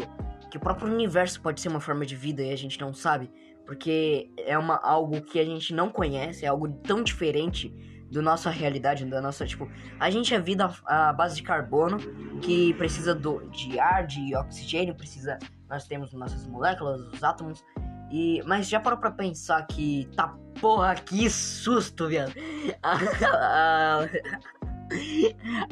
que 0.50 0.56
o 0.56 0.60
próprio 0.60 0.90
universo 0.90 1.40
pode 1.42 1.60
ser 1.60 1.68
uma 1.68 1.80
forma 1.80 2.06
de 2.06 2.16
vida 2.16 2.42
e 2.42 2.50
a 2.50 2.56
gente 2.56 2.80
não 2.80 2.94
sabe, 2.94 3.30
porque 3.68 4.30
é 4.38 4.56
uma 4.56 4.76
algo 4.76 5.20
que 5.20 5.38
a 5.38 5.44
gente 5.44 5.74
não 5.74 5.90
conhece, 5.90 6.46
é 6.46 6.48
algo 6.48 6.72
tão 6.72 7.02
diferente 7.02 7.70
da 8.10 8.22
nossa 8.22 8.48
realidade, 8.48 9.04
da 9.04 9.20
nossa, 9.20 9.44
tipo, 9.44 9.70
a 10.00 10.08
gente 10.08 10.34
é 10.34 10.40
vida 10.40 10.74
à 10.86 11.12
base 11.12 11.36
de 11.36 11.42
carbono, 11.42 11.98
que 12.40 12.72
precisa 12.74 13.14
do, 13.14 13.46
de 13.50 13.78
ar, 13.78 14.06
de 14.06 14.34
oxigênio, 14.34 14.94
precisa, 14.94 15.38
nós 15.68 15.86
temos 15.86 16.14
nossas 16.14 16.46
moléculas, 16.46 16.98
os 17.12 17.22
átomos, 17.22 17.62
e, 18.10 18.42
mas 18.46 18.70
já 18.70 18.80
parou 18.80 18.98
pra 18.98 19.10
pensar 19.10 19.66
que, 19.66 20.08
tá 20.16 20.34
porra, 20.58 20.94
que 20.94 21.28
susto, 21.28 22.08
viado. 22.08 22.32
A, 22.82 24.00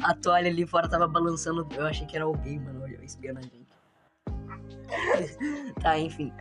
a, 0.03 0.11
a 0.11 0.13
toalha 0.13 0.51
ali 0.51 0.67
fora 0.67 0.87
tava 0.87 1.07
balançando, 1.07 1.67
eu 1.75 1.87
achei 1.87 2.05
que 2.05 2.15
era 2.15 2.25
alguém, 2.25 2.59
mano, 2.59 2.85
espiando 3.03 3.39
a 3.39 3.41
gente. 3.41 3.67
tá, 5.81 5.97
enfim. 5.97 6.31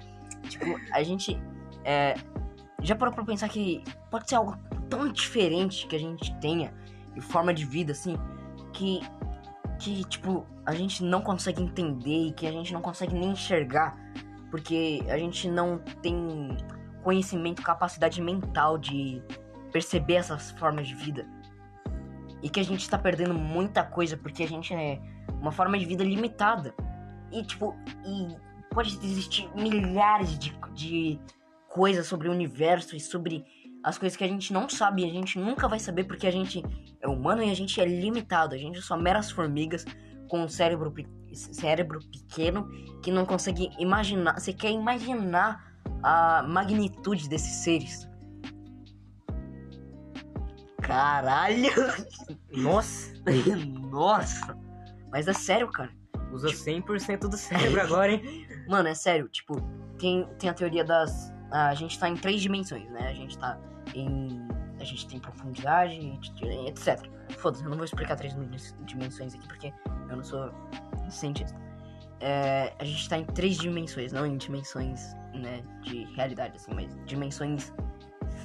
Tipo, 0.49 0.81
a 0.93 1.03
gente 1.03 1.41
é, 1.85 2.15
já 2.83 2.95
parou 2.95 3.15
pra 3.15 3.25
pensar 3.25 3.49
que 3.49 3.83
pode 4.11 4.29
ser 4.29 4.37
algo 4.37 4.57
tão 4.89 5.11
diferente 5.11 5.87
que 5.87 5.97
a 5.97 5.99
gente 5.99 6.35
tenha 6.41 6.73
e 7.15 7.21
forma 7.21 7.53
de 7.53 7.65
vida, 7.65 7.93
assim, 7.93 8.17
que, 8.73 9.01
que, 9.79 10.05
tipo, 10.05 10.47
a 10.65 10.75
gente 10.75 11.03
não 11.03 11.23
consegue 11.23 11.63
entender 11.63 12.29
e 12.29 12.33
que 12.33 12.47
a 12.47 12.53
gente 12.53 12.73
não 12.73 12.83
consegue 12.83 13.15
nem 13.15 13.31
enxergar, 13.31 13.97
porque 14.51 15.03
a 15.09 15.17
gente 15.17 15.49
não 15.49 15.79
tem 16.03 16.57
conhecimento, 17.03 17.63
capacidade 17.63 18.21
mental 18.21 18.77
de 18.77 19.23
perceber 19.73 20.15
essas 20.15 20.51
formas 20.53 20.89
de 20.89 20.95
vida. 20.95 21.27
E 22.43 22.49
que 22.49 22.61
a 22.61 22.65
gente 22.65 22.89
tá 22.89 22.99
perdendo 22.99 23.35
muita 23.35 23.83
coisa 23.83 24.17
porque 24.17 24.43
a 24.43 24.49
gente 24.49 24.75
é 24.75 25.01
uma 25.41 25.51
forma 25.51 25.79
de 25.79 25.85
vida 25.85 26.05
limitada. 26.05 26.75
E, 27.33 27.43
tipo, 27.43 27.75
e 28.05 28.37
pode 28.77 28.99
existir 29.03 29.49
milhares 29.55 30.39
de, 30.39 30.55
de 30.75 31.19
coisas 31.67 32.07
sobre 32.07 32.29
o 32.29 32.31
universo 32.31 32.95
e 32.95 33.01
sobre 33.01 33.43
as 33.83 33.97
coisas 33.97 34.15
que 34.15 34.23
a 34.23 34.29
gente 34.29 34.53
não 34.53 34.69
sabe 34.69 35.01
e 35.03 35.09
a 35.09 35.11
gente 35.11 35.39
nunca 35.39 35.67
vai 35.67 35.79
saber 35.79 36.05
porque 36.05 36.27
a 36.27 36.31
gente 36.31 36.63
é 37.01 37.09
humano 37.09 37.43
e 37.43 37.51
a 37.51 37.55
gente 37.55 37.81
é 37.81 37.87
limitado. 37.87 38.55
A 38.55 38.59
gente 38.59 38.79
é 38.79 38.83
só 38.83 38.95
meras 38.95 39.31
formigas 39.31 39.83
com 40.29 40.41
um 40.41 40.49
cérebro, 40.49 40.93
cérebro 41.33 42.01
pequeno 42.13 42.69
que 43.03 43.11
não 43.11 43.25
consegue 43.25 43.71
imaginar. 43.79 44.39
Você 44.39 44.53
quer 44.53 44.73
imaginar 44.73 45.75
a 46.03 46.43
magnitude 46.43 47.31
desses 47.31 47.65
seres? 47.65 48.07
Caralho! 50.83 51.71
Nossa, 52.53 53.15
Nossa! 53.91 54.55
Mas 55.11 55.27
é 55.27 55.33
sério, 55.33 55.71
cara. 55.71 55.91
usa 56.31 56.49
100% 56.49 57.21
do 57.21 57.39
cérebro 57.39 57.81
agora, 57.81 58.13
hein? 58.13 58.47
Mano, 58.69 58.89
é 58.89 58.95
sério, 58.95 59.29
tipo, 59.29 59.61
tem, 59.99 60.27
tem 60.39 60.51
a 60.51 60.55
teoria 60.55 60.85
das. 60.85 61.33
A 61.51 61.75
gente 61.75 61.99
tá 61.99 62.09
em 62.09 62.17
três 62.17 62.41
dimensões, 62.43 62.89
né? 62.91 63.09
A 63.09 63.15
gente 63.15 63.39
tá 63.39 63.59
em. 63.95 64.47
A 64.81 64.85
gente 64.85 65.07
tem 65.09 65.19
profundidade, 65.19 65.97
etc. 66.67 67.01
Foda-se, 67.39 67.65
eu 67.65 67.71
não 67.71 67.77
vou 67.77 67.85
explicar 67.85 68.17
três 68.17 68.35
dimens- 68.35 68.77
dimensões 68.85 69.35
aqui 69.35 69.47
porque 69.49 69.73
eu 70.11 70.17
não 70.17 70.23
sou 70.25 70.51
cientista. 71.09 71.59
É, 72.21 72.75
a 72.79 72.85
gente 72.85 73.09
tá 73.09 73.19
em 73.19 73.25
três 73.25 73.57
dimensões, 73.57 74.13
não 74.13 74.27
em 74.27 74.37
dimensões, 74.37 75.15
né, 75.35 75.63
de 75.83 76.05
realidade, 76.15 76.57
assim, 76.57 76.73
mas 76.75 76.95
dimensões 77.07 77.73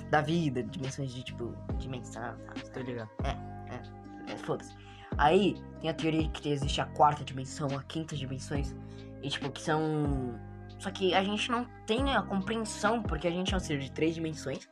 da 0.10 0.22
vida, 0.22 0.64
dimensões 0.64 1.14
de 1.14 1.24
tipo. 1.24 1.54
dimensão. 1.78 2.22
Tá, 2.24 2.54
Tô 2.74 2.80
ligado. 2.82 3.10
é, 3.24 4.38
foda-se. 4.38 4.74
Aí 5.18 5.62
tem 5.82 5.90
a 5.90 5.94
teoria 5.94 6.30
que 6.30 6.50
existe 6.50 6.80
a 6.80 6.86
quarta 6.86 7.24
dimensão, 7.24 7.68
a 7.78 7.84
quinta 7.84 8.16
dimensões. 8.16 8.74
E 9.22 9.30
tipo, 9.30 9.50
que 9.52 9.62
são. 9.62 10.40
Só 10.80 10.90
que 10.90 11.14
a 11.14 11.24
gente 11.24 11.52
não 11.52 11.66
tem 11.86 12.14
a 12.16 12.22
compreensão, 12.24 13.04
porque 13.04 13.28
a 13.28 13.32
gente 13.32 13.54
é 13.54 13.58
um 13.58 13.60
ser 13.60 13.80
de 13.80 13.92
três 13.92 14.16
dimensões. 14.16 14.68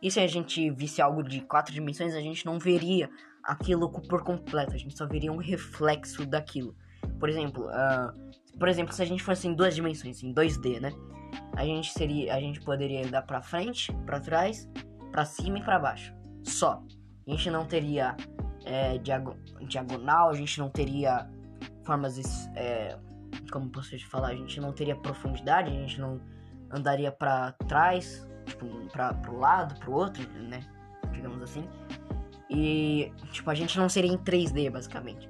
E 0.00 0.10
se 0.10 0.20
a 0.20 0.26
gente 0.26 0.70
visse 0.70 1.02
algo 1.02 1.22
de 1.22 1.40
quatro 1.40 1.74
dimensões, 1.74 2.14
a 2.14 2.20
gente 2.20 2.46
não 2.46 2.58
veria 2.58 3.10
aquilo 3.42 3.90
por 3.90 4.22
completo. 4.22 4.72
A 4.74 4.78
gente 4.78 4.96
só 4.96 5.06
veria 5.06 5.32
um 5.32 5.38
reflexo 5.38 6.24
daquilo. 6.24 6.76
Por 7.18 7.28
exemplo, 7.28 7.68
ah, 7.70 8.14
por 8.58 8.68
exemplo, 8.68 8.92
se 8.94 9.02
a 9.02 9.04
gente 9.04 9.22
fosse 9.22 9.48
em 9.48 9.54
duas 9.54 9.74
dimensões, 9.74 10.22
em 10.22 10.32
2D, 10.32 10.80
né? 10.80 10.92
A 11.56 11.64
gente 11.64 11.92
seria. 11.92 12.34
A 12.34 12.40
gente 12.40 12.60
poderia 12.60 13.04
andar 13.04 13.22
pra 13.22 13.42
frente, 13.42 13.92
pra 14.06 14.20
trás, 14.20 14.68
pra 15.10 15.24
cima 15.24 15.58
e 15.58 15.62
pra 15.64 15.78
baixo. 15.78 16.14
Só. 16.44 16.80
A 17.26 17.30
gente 17.30 17.50
não 17.50 17.66
teria 17.66 18.16
é, 18.64 18.96
diago- 18.98 19.36
diagonal, 19.62 20.30
a 20.30 20.34
gente 20.34 20.58
não 20.60 20.70
teria 20.70 21.28
formas. 21.84 22.48
É, 22.54 22.96
como 23.50 23.70
te 23.70 24.06
falar? 24.06 24.28
A 24.28 24.34
gente 24.34 24.60
não 24.60 24.72
teria 24.72 24.96
profundidade, 24.96 25.70
a 25.70 25.72
gente 25.72 26.00
não 26.00 26.20
andaria 26.70 27.10
pra 27.10 27.52
trás, 27.66 28.28
tipo, 28.44 28.66
pra, 28.92 29.14
pro 29.14 29.38
lado, 29.38 29.78
pro 29.80 29.92
outro, 29.92 30.22
né? 30.34 30.60
Digamos 31.12 31.42
assim. 31.42 31.64
E, 32.50 33.12
tipo, 33.32 33.50
a 33.50 33.54
gente 33.54 33.78
não 33.78 33.88
seria 33.88 34.12
em 34.12 34.18
3D, 34.18 34.70
basicamente. 34.70 35.28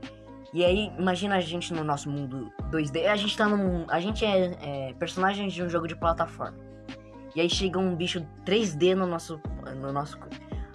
E 0.53 0.65
aí, 0.65 0.93
imagina 0.99 1.37
a 1.37 1.41
gente 1.41 1.73
no 1.75 1.85
nosso 1.85 2.11
mundo 2.11 2.53
2D. 2.71 3.07
A 3.07 3.17
gente 3.17 3.37
tá 3.37 3.47
num. 3.47 3.87
A 3.91 4.01
gente 4.01 4.25
é, 4.25 4.57
é 4.63 4.93
personagens 4.95 5.53
de 5.53 5.63
um 5.63 5.69
jogo 5.69 5.87
de 5.87 5.95
plataforma. 5.95 6.57
E 7.35 7.41
aí 7.41 7.51
chega 7.51 7.79
um 7.79 7.95
bicho 7.95 8.27
3D 8.45 8.95
no 8.95 9.07
nosso. 9.07 9.41
No 9.77 9.93
nosso 9.93 10.19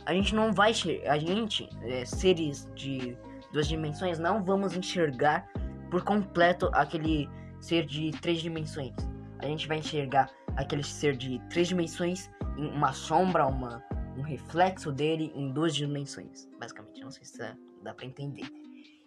a 0.06 0.14
gente 0.14 0.36
não 0.36 0.52
vai. 0.52 0.72
A 1.08 1.18
gente, 1.18 1.70
é, 1.82 2.06
seres 2.06 2.70
de 2.76 3.18
duas 3.52 3.68
dimensões, 3.68 4.20
não 4.20 4.44
vamos 4.44 4.76
enxergar 4.76 5.48
por 5.94 6.04
completo 6.04 6.72
aquele 6.74 7.30
ser 7.60 7.86
de 7.86 8.10
três 8.14 8.42
dimensões. 8.42 8.96
A 9.38 9.46
gente 9.46 9.68
vai 9.68 9.78
enxergar 9.78 10.28
aquele 10.56 10.82
ser 10.82 11.16
de 11.16 11.40
três 11.52 11.68
dimensões 11.68 12.32
em 12.58 12.66
uma 12.66 12.92
sombra, 12.94 13.46
uma, 13.46 13.80
um 14.18 14.24
reflexo 14.24 14.92
dele 14.92 15.32
em 15.36 15.54
duas 15.54 15.76
dimensões. 15.76 16.50
Basicamente, 16.60 17.00
não 17.00 17.12
sei 17.12 17.24
se 17.24 17.38
dá, 17.38 17.94
pra 17.94 18.08
entender. 18.08 18.48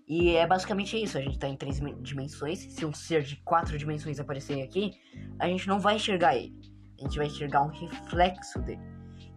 E 0.07 0.37
é 0.37 0.47
basicamente 0.47 0.97
isso, 0.97 1.19
a 1.19 1.21
gente 1.21 1.37
tá 1.41 1.49
em 1.49 1.57
três 1.57 1.79
dimen- 1.79 2.01
dimensões. 2.03 2.61
Se 2.61 2.87
um 2.87 2.95
ser 2.95 3.25
de 3.25 3.35
quatro 3.39 3.77
dimensões 3.77 4.21
aparecer 4.21 4.63
aqui, 4.63 4.93
a 5.41 5.49
gente 5.49 5.67
não 5.67 5.81
vai 5.81 5.97
enxergar 5.97 6.37
ele. 6.37 6.55
A 7.01 7.03
gente 7.03 7.19
vai 7.19 7.27
enxergar 7.27 7.63
um 7.63 7.71
reflexo 7.71 8.61
dele. 8.61 8.83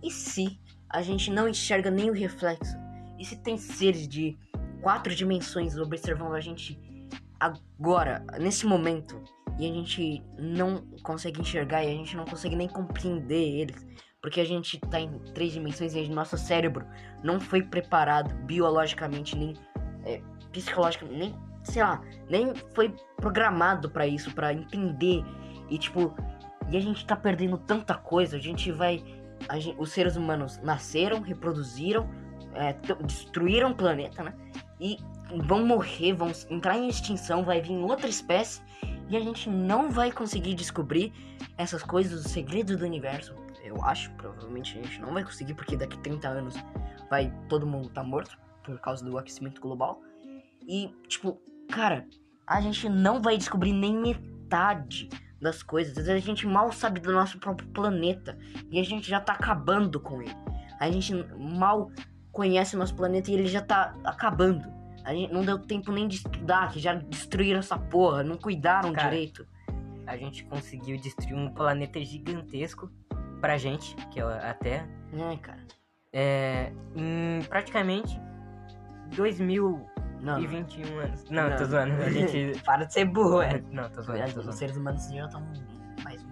E 0.03 0.11
se 0.11 0.61
a 0.87 1.01
gente 1.01 1.31
não 1.31 1.49
enxerga 1.49 1.89
nem 1.89 2.11
o 2.11 2.13
reflexo? 2.13 2.77
E 3.17 3.25
se 3.25 3.35
tem 3.37 3.57
seres 3.57 4.07
de 4.07 4.37
quatro 4.83 5.15
dimensões 5.15 5.77
observando 5.77 6.35
a 6.35 6.39
gente 6.39 6.79
agora, 7.39 8.24
nesse 8.39 8.65
momento, 8.65 9.22
e 9.58 9.69
a 9.69 9.74
gente 9.74 10.24
não 10.38 10.84
consegue 11.03 11.41
enxergar 11.41 11.84
e 11.84 11.88
a 11.88 11.96
gente 11.96 12.15
não 12.15 12.25
consegue 12.25 12.55
nem 12.55 12.67
compreender 12.67 13.60
eles? 13.62 13.88
Porque 14.22 14.41
a 14.41 14.46
gente 14.46 14.77
tá 14.79 15.00
em 15.00 15.17
três 15.34 15.53
dimensões 15.53 15.96
e 15.96 16.10
nosso 16.10 16.38
cérebro 16.38 16.86
não 17.24 17.39
foi 17.39 17.62
preparado 17.63 18.34
biologicamente, 18.46 19.38
nem 19.38 19.53
é, 20.05 20.22
psicologicamente, 20.51 21.17
nem, 21.17 21.36
sei 21.63 21.81
lá, 21.81 22.01
nem 22.29 22.53
foi 22.75 22.93
programado 23.17 23.89
pra 23.89 24.05
isso, 24.05 24.34
pra 24.34 24.53
entender. 24.53 25.24
E 25.69 25.77
tipo, 25.77 26.13
e 26.69 26.75
a 26.75 26.81
gente 26.81 27.05
tá 27.05 27.15
perdendo 27.15 27.58
tanta 27.58 27.96
coisa, 27.96 28.36
a 28.36 28.39
gente 28.39 28.72
vai. 28.72 29.01
a 29.48 29.58
gen- 29.58 29.75
os 29.77 29.91
seres 29.93 30.17
humanos 30.17 30.58
nasceram, 30.62 31.22
reproduziram, 31.22 32.10
é, 32.53 32.75
destruíram 33.05 33.72
o 33.72 33.75
planeta, 33.75 34.22
né? 34.22 34.34
E 34.81 34.98
vão 35.45 35.65
morrer, 35.65 36.13
vão 36.13 36.31
entrar 36.50 36.77
em 36.77 36.88
extinção, 36.88 37.43
vai 37.43 37.62
vir 37.62 37.77
outra 37.77 38.07
espécie 38.07 38.62
e 39.09 39.17
a 39.17 39.19
gente 39.19 39.50
não 39.50 39.89
vai 39.89 40.12
conseguir 40.12 40.53
descobrir 40.53 41.13
essas 41.57 41.83
coisas, 41.83 42.25
os 42.25 42.31
segredos 42.31 42.77
do 42.77 42.86
universo. 42.86 43.33
Eu 43.63 43.83
acho, 43.83 44.12
provavelmente 44.12 44.77
a 44.77 44.81
gente 44.81 45.01
não 45.01 45.13
vai 45.13 45.24
conseguir, 45.24 45.53
porque 45.53 45.75
daqui 45.75 45.98
30 46.00 46.27
anos 46.27 46.55
vai 47.09 47.31
todo 47.48 47.65
mundo 47.65 47.89
tá 47.89 48.03
morto 48.03 48.38
por 48.63 48.79
causa 48.79 49.03
do 49.03 49.17
aquecimento 49.17 49.59
global. 49.59 50.01
E, 50.67 50.93
tipo, 51.07 51.41
cara, 51.69 52.07
a 52.45 52.62
gente 52.62 52.88
não 52.88 53.21
vai 53.21 53.38
descobrir 53.38 53.74
nem 53.74 53.95
metade 53.95 55.09
das 55.41 55.63
coisas. 55.63 56.07
A 56.07 56.17
gente 56.19 56.45
mal 56.45 56.71
sabe 56.71 57.00
do 57.00 57.12
nosso 57.12 57.39
próprio 57.39 57.67
planeta 57.69 58.38
e 58.71 58.79
a 58.79 58.83
gente 58.83 59.09
já 59.09 59.19
tá 59.19 59.33
acabando 59.33 60.00
com 60.00 60.21
ele. 60.21 60.36
A 60.79 60.89
gente 60.91 61.13
mal 61.38 61.91
conhece 62.31 62.75
o 62.75 62.79
nosso 62.79 62.95
planeta 62.95 63.31
e 63.31 63.33
ele 63.33 63.48
já 63.48 63.62
tá 63.62 63.93
acabando. 64.03 64.78
A 65.09 65.13
gente 65.13 65.33
não 65.33 65.43
deu 65.43 65.57
tempo 65.57 65.91
nem 65.91 66.07
de 66.07 66.17
estudar, 66.17 66.71
que 66.71 66.77
já 66.77 66.93
destruíram 66.93 67.57
essa 67.57 67.79
porra, 67.79 68.21
não 68.21 68.37
cuidaram 68.37 68.93
Cara, 68.93 69.09
direito. 69.09 69.43
A 70.05 70.15
gente 70.15 70.43
conseguiu 70.43 70.97
destruir 71.01 71.33
um 71.33 71.49
planeta 71.51 71.99
gigantesco 71.99 72.91
pra 73.41 73.57
gente, 73.57 73.95
que 74.11 74.19
é 74.19 74.23
a 74.23 74.53
Terra. 74.53 74.87
É, 75.11 75.37
cara. 75.37 75.59
É, 76.13 76.71
em 76.95 77.41
praticamente 77.49 78.21
2021 79.15 79.81
Não, 80.21 80.39
não. 80.39 80.99
anos. 80.99 81.25
Não, 81.31 81.57
tô 81.57 81.65
zoando. 81.65 82.03
A 82.03 82.09
gente. 82.11 82.51
Para 82.63 82.85
de 82.85 82.93
ser 82.93 83.05
burro, 83.05 83.41
é. 83.41 83.63
Não, 83.71 83.89
tô 83.89 84.03
zoando, 84.03 84.21
tô 84.21 84.27
Os 84.27 84.33
zoando. 84.45 84.53
seres 84.53 84.77
humanos 84.77 85.09
já 85.11 85.25
estão 85.25 85.41
mais. 86.03 86.23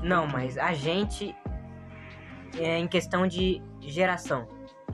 Não, 0.00 0.28
mas 0.28 0.56
a 0.56 0.72
gente. 0.74 1.34
É 2.56 2.78
em 2.78 2.86
questão 2.86 3.26
de 3.26 3.60
geração, 3.80 4.46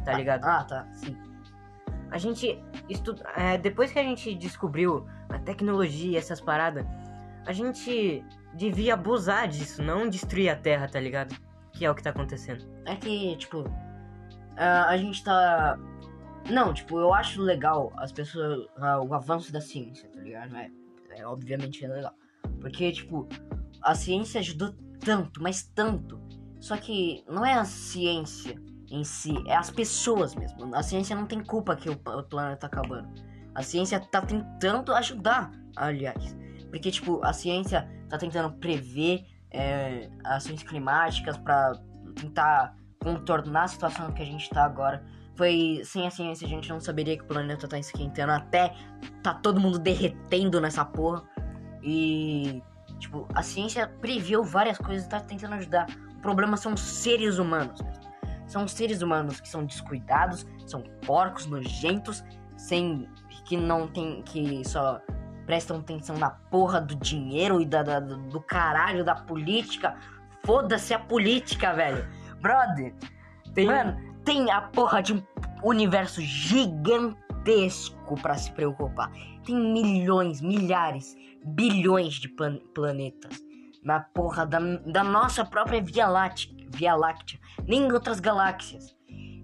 tá 0.03 0.15
ligado? 0.15 0.45
Ah, 0.47 0.65
tá. 0.65 0.87
Sim. 0.95 1.28
A 2.11 2.19
gente 2.19 2.59
estuda. 2.89 3.23
é, 3.37 3.59
depois 3.59 3.93
que 3.93 3.99
a 3.99 4.03
gente 4.03 4.35
descobriu 4.35 5.07
a 5.29 5.39
tecnologia, 5.39 6.19
essas 6.19 6.41
paradas, 6.41 6.87
a 7.47 7.53
gente 7.53 8.25
devia 8.55 8.95
abusar 8.95 9.49
disso, 9.49 9.83
não 9.83 10.09
destruir 10.09 10.49
a 10.49 10.57
Terra, 10.57 10.89
tá 10.89 11.01
ligado? 11.01 11.35
Que 11.73 11.85
é 11.85 11.91
o 11.91 11.95
que 11.95 12.03
tá 12.03 12.11
acontecendo. 12.11 12.65
É 12.85 12.97
que, 12.97 13.37
tipo, 13.37 13.65
a 14.57 14.97
gente 14.97 15.23
tá. 15.23 15.79
Não, 16.51 16.73
tipo, 16.73 16.99
eu 16.99 17.13
acho 17.13 17.43
legal 17.43 17.93
as 17.97 18.11
pessoas. 18.11 18.67
o 19.07 19.15
avanço 19.15 19.53
da 19.53 19.61
ciência, 19.61 20.09
tá 20.09 20.21
ligado? 20.21 20.57
É, 20.57 20.71
é 21.11 21.27
obviamente 21.27 21.87
legal. 21.87 22.15
Porque, 22.61 22.91
tipo, 22.91 23.29
a 23.83 23.95
ciência 23.95 24.41
ajudou 24.41 24.75
tanto, 25.01 25.43
mas 25.43 25.63
tanto. 25.63 26.21
Só 26.61 26.77
que 26.77 27.25
não 27.29 27.47
é 27.47 27.55
a 27.55 27.65
ciência 27.65 28.61
em 28.91 29.05
si, 29.05 29.35
é 29.47 29.57
as 29.57 29.71
pessoas 29.71 30.35
mesmo. 30.35 30.75
A 30.75 30.83
ciência 30.83 31.15
não 31.15 31.27
tem 31.27 31.43
culpa 31.43 31.77
que 31.77 31.89
o, 31.89 31.93
o 31.93 32.23
planeta 32.23 32.57
tá 32.57 32.67
acabando. 32.67 33.09
A 33.55 33.63
ciência 33.63 34.01
tá 34.01 34.23
tentando 34.23 34.95
ajudar, 34.95 35.51
aliás. 35.77 36.37
Porque, 36.71 36.91
tipo, 36.91 37.25
a 37.25 37.33
ciência 37.33 37.89
tá 38.09 38.19
tentando 38.19 38.53
prever 38.59 39.25
é, 39.51 40.09
ações 40.25 40.63
climáticas 40.63 41.37
pra 41.39 41.73
tentar 42.15 42.77
contornar 42.99 43.65
a 43.65 43.69
situação 43.69 44.13
que 44.13 44.23
a 44.23 44.27
gente 44.27 44.49
tá 44.51 44.65
agora. 44.65 45.05
Foi 45.35 45.81
sem 45.85 46.07
a 46.07 46.11
ciência 46.11 46.47
a 46.47 46.51
gente 46.51 46.69
não 46.69 46.81
saberia 46.81 47.17
que 47.17 47.23
o 47.23 47.27
planeta 47.27 47.69
tá 47.69 47.79
esquentando 47.79 48.33
até 48.33 48.75
tá 49.23 49.35
todo 49.35 49.61
mundo 49.61 49.79
derretendo 49.79 50.61
nessa 50.61 50.85
porra. 50.85 51.23
E 51.83 52.63
tipo, 52.99 53.29
a 53.35 53.43
ciência 53.43 53.87
previu 54.01 54.43
várias 54.43 54.79
coisas 54.79 55.07
e 55.07 55.09
tá 55.09 55.21
tentando 55.21 55.55
ajudar. 55.55 55.87
O 56.17 56.21
problema 56.21 56.57
são 56.57 56.75
os 56.75 56.81
seres 56.81 57.39
humanos. 57.39 57.81
mesmo. 57.81 58.08
São 58.49 58.67
seres 58.67 59.03
humanos 59.03 59.41
que 59.41 59.49
são 59.49 59.65
descuidados, 59.65 60.45
são 60.67 60.83
porcos, 61.07 61.47
nojentos, 61.47 62.25
sem 62.57 63.09
que 63.45 63.57
não 63.57 63.87
tem 63.87 64.23
que 64.23 64.67
só 64.67 65.01
prestam 65.47 65.79
atenção 65.79 66.19
na 66.19 66.31
porra 66.31 66.81
do 66.81 66.97
dinheiro 66.97 67.61
e 67.61 67.65
da, 67.65 67.83
da- 67.83 68.01
do 68.01 68.41
caralho 68.41 69.05
da 69.05 69.15
política. 69.15 69.97
Foda-se 70.45 70.93
a 70.93 70.99
política, 70.99 71.73
velho. 71.73 72.07
Brother, 72.41 72.95
Tem, 73.55 73.67
Mano, 73.67 73.97
tem 74.25 74.51
a 74.51 74.61
porra 74.63 75.03
de 75.03 75.13
um 75.15 75.23
universo 75.65 76.21
gigantesco 76.23 78.15
pra 78.21 78.35
se 78.35 78.51
preocupar. 78.53 79.11
Tem 79.45 79.55
milhões, 79.57 80.41
milhares, 80.41 81.17
bilhões 81.45 82.15
de 82.15 82.29
plan- 82.29 82.61
planetas 82.75 83.41
na 83.89 84.01
porra 84.01 84.45
da, 84.45 84.59
da 84.59 85.03
nossa 85.03 85.43
própria 85.47 85.81
Via 85.83 86.07
Láctea, 86.07 86.55
Via 86.69 86.95
Láctea, 86.95 87.41
nem 87.67 87.87
em 87.89 87.93
outras 87.93 88.21
galáxias. 88.21 88.95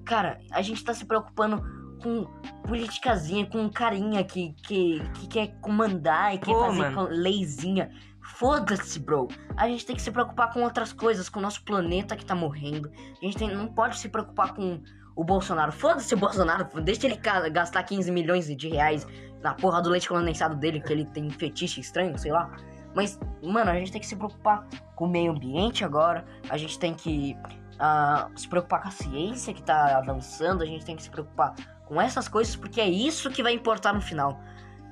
Cara, 0.04 0.38
a 0.52 0.61
gente 0.61 0.85
tá 0.85 0.92
se 0.92 1.07
preocupando 1.07 1.62
com 2.02 2.26
politicazinha, 2.68 3.46
com 3.46 3.59
um 3.62 3.70
carinha 3.70 4.22
que, 4.22 4.52
que, 4.66 5.00
que 5.14 5.26
quer 5.28 5.46
comandar 5.62 6.35
e 6.35 6.38
quer 6.38 6.52
Pô, 6.52 6.61
fazer 6.66 6.90
mano. 6.90 7.09
leizinha. 7.09 7.90
Foda-se, 8.37 8.98
bro. 8.98 9.28
A 9.57 9.66
gente 9.66 9.87
tem 9.87 9.96
que 9.96 10.02
se 10.02 10.11
preocupar 10.11 10.52
com 10.52 10.62
outras 10.62 10.92
coisas, 10.92 11.30
com 11.30 11.38
o 11.38 11.42
nosso 11.42 11.64
planeta 11.64 12.14
que 12.14 12.24
tá 12.26 12.35
morrendo. 12.35 12.90
A 13.22 13.24
gente 13.24 13.38
tem- 13.38 13.54
não 13.57 13.68
pode 13.68 13.96
se 13.98 14.11
preocupar 14.11 14.52
com 14.52 14.83
o 15.16 15.24
Bolsonaro. 15.24 15.72
Foda-se 15.72 16.12
o 16.14 16.18
Bolsonaro, 16.18 16.68
deixa 16.83 17.07
ele 17.07 17.16
gastar 17.50 17.83
15 17.83 18.12
milhões 18.12 18.46
de 18.54 18.68
reais 18.68 19.07
na 19.42 19.54
porra 19.54 19.80
do 19.80 19.88
leite 19.88 20.07
condensado 20.07 20.54
dele, 20.57 20.80
que 20.83 20.92
ele 20.92 21.07
tem 21.07 21.30
fetiche 21.30 21.80
estranho, 21.80 22.18
sei 22.18 22.30
lá. 22.33 22.50
Mas, 22.94 23.18
mano, 23.42 23.70
a 23.70 23.74
gente 23.74 23.90
tem 23.90 24.00
que 24.00 24.07
se 24.07 24.16
preocupar 24.16 24.66
com 24.94 25.07
o 25.07 25.09
meio 25.09 25.33
ambiente 25.33 25.85
agora. 25.85 26.24
A 26.48 26.57
gente 26.57 26.78
tem 26.78 26.94
que 26.94 27.37
ah, 27.78 28.28
se 28.37 28.48
preocupar 28.48 28.83
com 28.83 28.88
a 28.88 28.92
ciência 28.92 29.52
que 29.52 29.62
tá 29.62 29.98
avançando. 29.98 30.62
A 30.62 30.66
gente 30.66 30.85
tem 30.85 30.96
que 30.96 31.02
se 31.02 31.11
preocupar 31.11 31.54
com 31.87 32.00
essas 32.00 32.28
coisas, 32.28 32.57
porque 32.57 32.80
é 32.80 32.88
isso 32.88 33.30
que 33.30 33.42
vai 33.42 33.52
importar 33.52 33.92
no 33.92 34.00
final. 34.00 34.40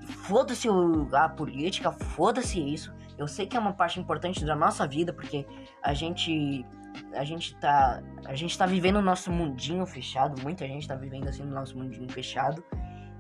Foda-se 0.07 0.69
a 1.13 1.29
política, 1.29 1.93
foda-se 1.93 2.61
isso. 2.61 2.93
Eu 3.17 3.29
sei 3.29 3.47
que 3.47 3.57
é 3.57 3.61
uma 3.61 3.73
parte 3.73 4.01
importante 4.01 4.45
da 4.45 4.57
nossa 4.57 4.87
vida, 4.87 5.13
porque 5.13 5.47
a 5.83 5.95
gente. 5.95 6.67
A 7.15 7.25
gente 7.25 7.55
tá. 7.57 8.03
A 8.27 8.35
gente 8.35 8.57
tá 8.59 8.67
vivendo 8.67 8.97
o 8.97 9.03
nosso 9.03 9.31
mundinho 9.31 9.87
fechado. 9.87 10.43
Muita 10.43 10.67
gente 10.67 10.89
tá 10.89 10.95
vivendo 10.95 11.29
assim 11.29 11.45
no 11.45 11.55
nosso 11.55 11.79
mundinho 11.79 12.11
fechado. 12.11 12.63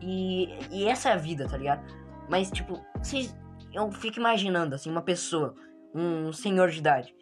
E, 0.00 0.48
e 0.70 0.88
essa 0.88 1.10
é 1.10 1.12
a 1.12 1.16
vida, 1.16 1.46
tá 1.46 1.56
ligado? 1.56 1.82
Mas, 2.28 2.50
tipo, 2.50 2.80
vocês. 2.98 3.36
Eu 3.72 3.90
fico 3.90 4.18
imaginando, 4.18 4.74
assim, 4.74 4.90
uma 4.90 5.02
pessoa, 5.02 5.54
um 5.94 6.32
senhor 6.32 6.70
de 6.70 6.78
idade. 6.78 7.14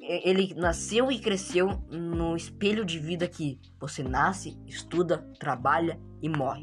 Ele 0.00 0.54
nasceu 0.54 1.10
e 1.10 1.18
cresceu 1.18 1.68
no 1.90 2.36
espelho 2.36 2.84
de 2.84 2.98
vida 2.98 3.26
que 3.26 3.58
você 3.80 4.02
nasce, 4.02 4.58
estuda, 4.66 5.18
trabalha 5.38 5.98
e 6.20 6.28
morre. 6.28 6.62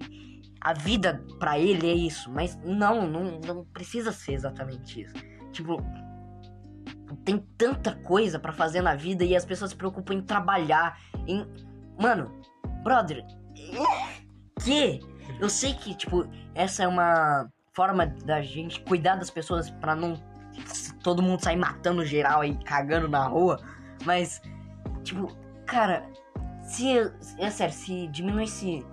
A 0.62 0.74
vida 0.74 1.26
pra 1.40 1.58
ele 1.58 1.90
é 1.90 1.94
isso, 1.94 2.32
mas 2.32 2.56
não, 2.64 3.08
não, 3.08 3.40
não 3.40 3.66
precisa 3.66 4.12
ser 4.12 4.34
exatamente 4.34 5.02
isso. 5.02 5.16
Tipo, 5.52 5.78
tem 7.26 7.40
tanta 7.58 7.96
coisa 7.96 8.40
pra 8.40 8.54
fazer 8.54 8.82
na 8.82 8.96
vida 8.96 9.24
e 9.24 9.36
as 9.36 9.44
pessoas 9.44 9.72
se 9.72 9.78
preocupam 9.78 10.14
em 10.14 10.22
trabalhar, 10.22 11.00
em. 11.28 11.46
Mano, 12.00 12.32
brother, 12.84 13.26
que? 14.64 15.00
Eu 15.40 15.50
sei 15.50 15.74
que, 15.74 15.96
tipo, 15.96 16.28
essa 16.54 16.84
é 16.84 16.88
uma 16.88 17.50
forma 17.74 18.06
da 18.06 18.42
gente 18.42 18.80
cuidar 18.82 19.16
das 19.16 19.30
pessoas 19.30 19.70
pra 19.70 19.96
não 19.96 20.16
todo 21.04 21.22
mundo 21.22 21.42
sair 21.44 21.56
matando 21.56 22.06
geral 22.06 22.44
e 22.44 22.56
cagando 22.64 23.08
na 23.08 23.26
rua, 23.26 23.60
mas, 24.06 24.42
tipo, 25.04 25.28
cara, 25.66 26.06
se. 26.64 27.12
É 27.38 27.50
sério, 27.50 27.74
se 27.74 28.08
diminuísse. 28.08 28.86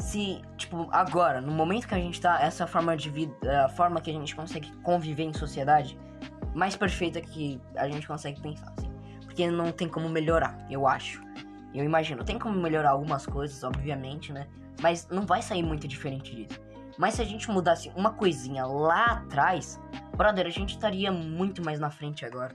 Se, 0.00 0.42
tipo, 0.56 0.88
agora, 0.90 1.40
no 1.40 1.52
momento 1.52 1.86
que 1.86 1.94
a 1.94 1.98
gente 1.98 2.20
tá, 2.20 2.42
essa 2.42 2.66
forma 2.66 2.96
de 2.96 3.08
vida, 3.08 3.64
a 3.64 3.68
forma 3.68 4.00
que 4.00 4.10
a 4.10 4.12
gente 4.12 4.34
consegue 4.34 4.70
conviver 4.78 5.22
em 5.22 5.32
sociedade, 5.32 5.96
mais 6.54 6.74
perfeita 6.76 7.20
que 7.20 7.60
a 7.76 7.88
gente 7.88 8.06
consegue 8.06 8.40
pensar, 8.40 8.72
assim. 8.76 8.90
Porque 9.24 9.48
não 9.48 9.70
tem 9.70 9.88
como 9.88 10.08
melhorar, 10.08 10.58
eu 10.68 10.86
acho. 10.86 11.22
Eu 11.72 11.84
imagino, 11.84 12.24
tem 12.24 12.38
como 12.38 12.60
melhorar 12.60 12.90
algumas 12.90 13.24
coisas, 13.24 13.62
obviamente, 13.62 14.32
né? 14.32 14.48
Mas 14.82 15.08
não 15.08 15.24
vai 15.24 15.40
sair 15.40 15.62
muito 15.62 15.86
diferente 15.86 16.34
disso. 16.34 16.60
Mas 16.98 17.14
se 17.14 17.22
a 17.22 17.24
gente 17.24 17.50
mudasse 17.50 17.90
uma 17.96 18.12
coisinha 18.12 18.66
lá 18.66 19.06
atrás, 19.06 19.80
brother, 20.16 20.46
a 20.46 20.50
gente 20.50 20.70
estaria 20.70 21.10
muito 21.10 21.64
mais 21.64 21.80
na 21.80 21.90
frente 21.90 22.24
agora. 22.24 22.54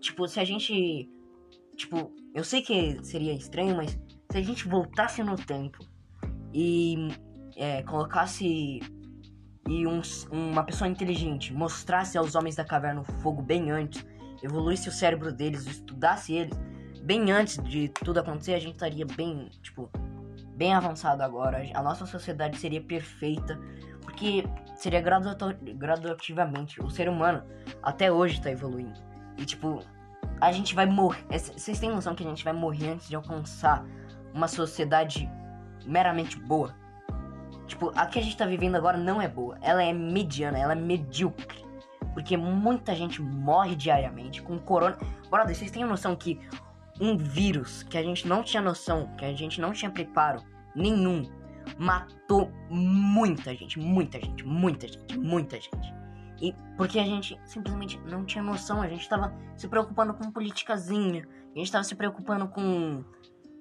Tipo, 0.00 0.26
se 0.28 0.38
a 0.40 0.44
gente. 0.44 1.08
Tipo, 1.76 2.12
eu 2.34 2.44
sei 2.44 2.62
que 2.62 3.02
seria 3.04 3.32
estranho, 3.32 3.76
mas 3.76 3.98
se 4.30 4.38
a 4.38 4.42
gente 4.42 4.68
voltasse 4.68 5.22
no 5.22 5.36
tempo 5.36 5.78
e 6.52 7.08
é, 7.56 7.82
colocasse. 7.82 8.80
E 9.68 9.86
um, 9.86 10.00
uma 10.32 10.64
pessoa 10.64 10.88
inteligente 10.88 11.52
mostrasse 11.52 12.18
aos 12.18 12.34
homens 12.34 12.56
da 12.56 12.64
caverna 12.64 13.02
o 13.02 13.04
fogo 13.04 13.40
bem 13.40 13.70
antes, 13.70 14.04
evoluísse 14.42 14.88
o 14.88 14.92
cérebro 14.92 15.32
deles, 15.32 15.64
estudasse 15.66 16.32
eles, 16.32 16.58
bem 17.02 17.30
antes 17.30 17.62
de 17.62 17.88
tudo 17.88 18.18
acontecer, 18.18 18.54
a 18.54 18.58
gente 18.58 18.74
estaria 18.74 19.06
bem, 19.06 19.48
tipo, 19.62 19.88
bem 20.60 20.74
avançado 20.74 21.22
agora. 21.22 21.66
A 21.72 21.82
nossa 21.82 22.04
sociedade 22.04 22.58
seria 22.58 22.82
perfeita, 22.82 23.58
porque 24.02 24.44
seria 24.76 25.00
gradativamente. 25.00 26.82
O 26.82 26.90
ser 26.90 27.08
humano 27.08 27.42
até 27.82 28.12
hoje 28.12 28.42
tá 28.42 28.50
evoluindo. 28.50 29.00
E 29.38 29.46
tipo, 29.46 29.82
a 30.38 30.52
gente 30.52 30.74
vai 30.74 30.84
morrer. 30.84 31.24
é, 31.30 31.38
Vocês 31.38 31.80
têm 31.80 31.88
noção 31.88 32.14
que 32.14 32.22
a 32.22 32.28
gente 32.28 32.44
vai 32.44 32.52
morrer 32.52 32.90
antes 32.90 33.08
de 33.08 33.16
alcançar 33.16 33.86
uma 34.34 34.46
sociedade 34.46 35.30
meramente 35.86 36.38
boa? 36.38 36.76
Tipo, 37.66 37.90
a 37.96 38.04
que 38.04 38.18
a 38.18 38.22
gente 38.22 38.36
tá 38.36 38.44
vivendo 38.44 38.74
agora 38.74 38.98
não 38.98 39.22
é 39.22 39.28
boa. 39.28 39.56
Ela 39.62 39.82
é 39.82 39.94
mediana, 39.94 40.58
ela 40.58 40.72
é 40.72 40.76
medíocre. 40.76 41.64
Porque 42.12 42.36
muita 42.36 42.94
gente 42.94 43.22
morre 43.22 43.74
diariamente 43.74 44.42
com 44.42 44.58
corona. 44.58 44.98
Brother, 45.30 45.56
vocês 45.56 45.70
têm 45.70 45.84
noção 45.84 46.14
que 46.14 46.38
um 47.00 47.16
vírus 47.16 47.82
que 47.84 47.96
a 47.96 48.02
gente 48.02 48.28
não 48.28 48.42
tinha 48.42 48.60
noção, 48.60 49.08
que 49.16 49.24
a 49.24 49.32
gente 49.32 49.58
não 49.58 49.72
tinha 49.72 49.90
preparo 49.90 50.49
nenhum, 50.74 51.22
matou 51.78 52.50
muita 52.68 53.54
gente, 53.54 53.78
muita 53.78 54.20
gente, 54.20 54.44
muita 54.44 54.88
gente, 54.88 55.18
muita 55.18 55.56
gente. 55.56 55.94
E 56.40 56.54
porque 56.76 56.98
a 56.98 57.04
gente 57.04 57.38
simplesmente 57.44 58.00
não 58.06 58.24
tinha 58.24 58.42
noção, 58.42 58.80
a 58.80 58.88
gente 58.88 59.08
tava 59.08 59.34
se 59.56 59.68
preocupando 59.68 60.14
com 60.14 60.30
politicazinha, 60.30 61.28
a 61.54 61.58
gente 61.58 61.70
tava 61.70 61.84
se 61.84 61.94
preocupando 61.94 62.48
com 62.48 63.04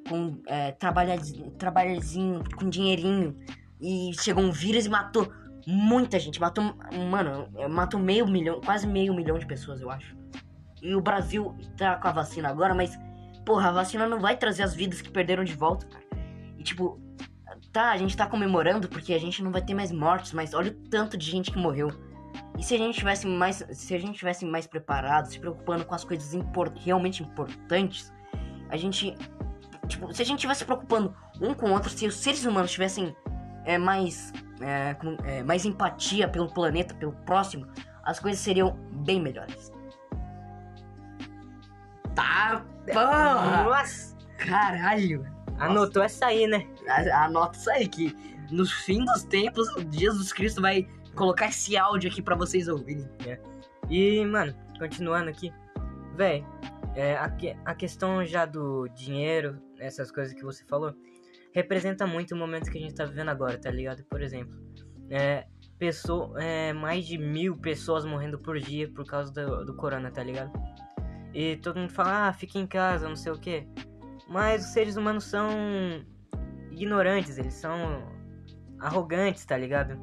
com 0.07 0.41
é, 0.47 0.71
trabalhazinho, 0.71 2.43
com 2.57 2.69
dinheirinho. 2.69 3.37
E 3.79 4.11
chegou 4.19 4.43
um 4.43 4.51
vírus 4.51 4.85
e 4.85 4.89
matou 4.89 5.31
muita 5.67 6.19
gente. 6.19 6.39
Matou, 6.39 6.75
mano, 7.09 7.47
matou 7.69 7.99
meio 7.99 8.27
milhão, 8.27 8.59
quase 8.61 8.87
meio 8.87 9.13
milhão 9.13 9.37
de 9.37 9.45
pessoas, 9.45 9.81
eu 9.81 9.89
acho. 9.89 10.17
E 10.81 10.95
o 10.95 11.01
Brasil 11.01 11.55
tá 11.77 11.95
com 11.97 12.07
a 12.07 12.11
vacina 12.11 12.49
agora, 12.49 12.73
mas, 12.73 12.97
porra, 13.45 13.69
a 13.69 13.71
vacina 13.71 14.07
não 14.07 14.19
vai 14.19 14.37
trazer 14.37 14.63
as 14.63 14.73
vidas 14.73 15.01
que 15.01 15.09
perderam 15.09 15.43
de 15.43 15.53
volta. 15.53 15.87
E 16.59 16.63
tipo, 16.63 17.01
tá, 17.71 17.91
a 17.91 17.97
gente 17.97 18.15
tá 18.15 18.27
comemorando 18.27 18.87
porque 18.87 19.13
a 19.13 19.19
gente 19.19 19.41
não 19.41 19.51
vai 19.51 19.63
ter 19.63 19.73
mais 19.73 19.91
mortes, 19.91 20.33
mas 20.33 20.53
olha 20.53 20.69
o 20.69 20.75
tanto 20.89 21.17
de 21.17 21.25
gente 21.25 21.51
que 21.51 21.57
morreu. 21.57 21.89
E 22.57 22.63
se 22.63 22.75
a 22.75 22.77
gente 22.77 22.99
tivesse 22.99 23.25
mais, 23.25 23.65
se 23.71 23.95
a 23.95 23.99
gente 23.99 24.19
tivesse 24.19 24.45
mais 24.45 24.67
preparado, 24.67 25.31
se 25.31 25.39
preocupando 25.39 25.85
com 25.85 25.95
as 25.95 26.03
coisas 26.03 26.33
import, 26.35 26.77
realmente 26.77 27.23
importantes, 27.23 28.13
a 28.69 28.77
gente 28.77 29.15
Tipo, 29.89 30.13
se 30.13 30.21
a 30.21 30.25
gente 30.25 30.37
estivesse 30.37 30.59
se 30.59 30.65
preocupando 30.65 31.15
um 31.41 31.53
com 31.53 31.71
o 31.71 31.73
outro, 31.73 31.89
se 31.89 32.05
os 32.05 32.15
seres 32.15 32.45
humanos 32.45 32.71
tivessem 32.71 33.15
é, 33.65 33.77
mais, 33.77 34.31
é, 34.61 34.93
com, 34.93 35.17
é, 35.23 35.41
mais 35.41 35.65
empatia 35.65 36.27
pelo 36.27 36.47
planeta, 36.47 36.93
pelo 36.93 37.11
próximo, 37.25 37.67
as 38.03 38.19
coisas 38.19 38.39
seriam 38.39 38.77
bem 39.03 39.19
melhores. 39.19 39.71
Tá, 42.13 42.63
porra! 42.93 43.63
Nossa! 43.63 44.15
Caralho! 44.37 45.25
Anotou 45.59 46.01
essa 46.01 46.27
aí, 46.27 46.47
né? 46.47 46.67
Anota 47.13 47.57
isso 47.57 47.69
aí, 47.69 47.87
que 47.87 48.15
no 48.51 48.65
fim 48.65 49.03
dos 49.05 49.23
tempos, 49.23 49.67
Jesus 49.91 50.33
Cristo 50.33 50.61
vai 50.61 50.87
colocar 51.15 51.47
esse 51.47 51.77
áudio 51.77 52.09
aqui 52.09 52.21
pra 52.21 52.35
vocês 52.35 52.67
ouvirem. 52.67 53.07
E, 53.89 54.25
mano, 54.25 54.55
continuando 54.77 55.29
aqui. 55.29 55.51
Véi, 56.15 56.45
é, 56.95 57.15
a, 57.15 57.31
a 57.65 57.75
questão 57.75 58.25
já 58.25 58.45
do 58.45 58.87
dinheiro, 58.89 59.61
essas 59.79 60.11
coisas 60.11 60.33
que 60.33 60.43
você 60.43 60.65
falou, 60.65 60.93
representa 61.53 62.05
muito 62.05 62.33
o 62.33 62.37
momento 62.37 62.71
que 62.71 62.77
a 62.77 62.81
gente 62.81 62.95
tá 62.95 63.05
vivendo 63.05 63.29
agora, 63.29 63.57
tá 63.57 63.71
ligado? 63.71 64.03
Por 64.03 64.21
exemplo, 64.21 64.55
é, 65.09 65.45
pessoa, 65.77 66.41
é, 66.41 66.73
mais 66.73 67.05
de 67.05 67.17
mil 67.17 67.57
pessoas 67.57 68.05
morrendo 68.05 68.37
por 68.39 68.59
dia 68.59 68.89
por 68.89 69.05
causa 69.05 69.31
do, 69.31 69.65
do 69.65 69.75
corona, 69.75 70.11
tá 70.11 70.23
ligado? 70.23 70.51
E 71.33 71.57
todo 71.57 71.79
mundo 71.79 71.91
fala, 71.91 72.27
ah, 72.27 72.33
fica 72.33 72.57
em 72.57 72.67
casa, 72.67 73.07
não 73.07 73.15
sei 73.15 73.31
o 73.31 73.39
que. 73.39 73.67
Mas 74.29 74.63
os 74.65 74.71
seres 74.73 74.95
humanos 74.95 75.23
são 75.23 75.49
ignorantes, 76.71 77.37
eles 77.37 77.53
são 77.55 78.03
arrogantes, 78.79 79.43
tá 79.45 79.57
ligado? 79.57 79.99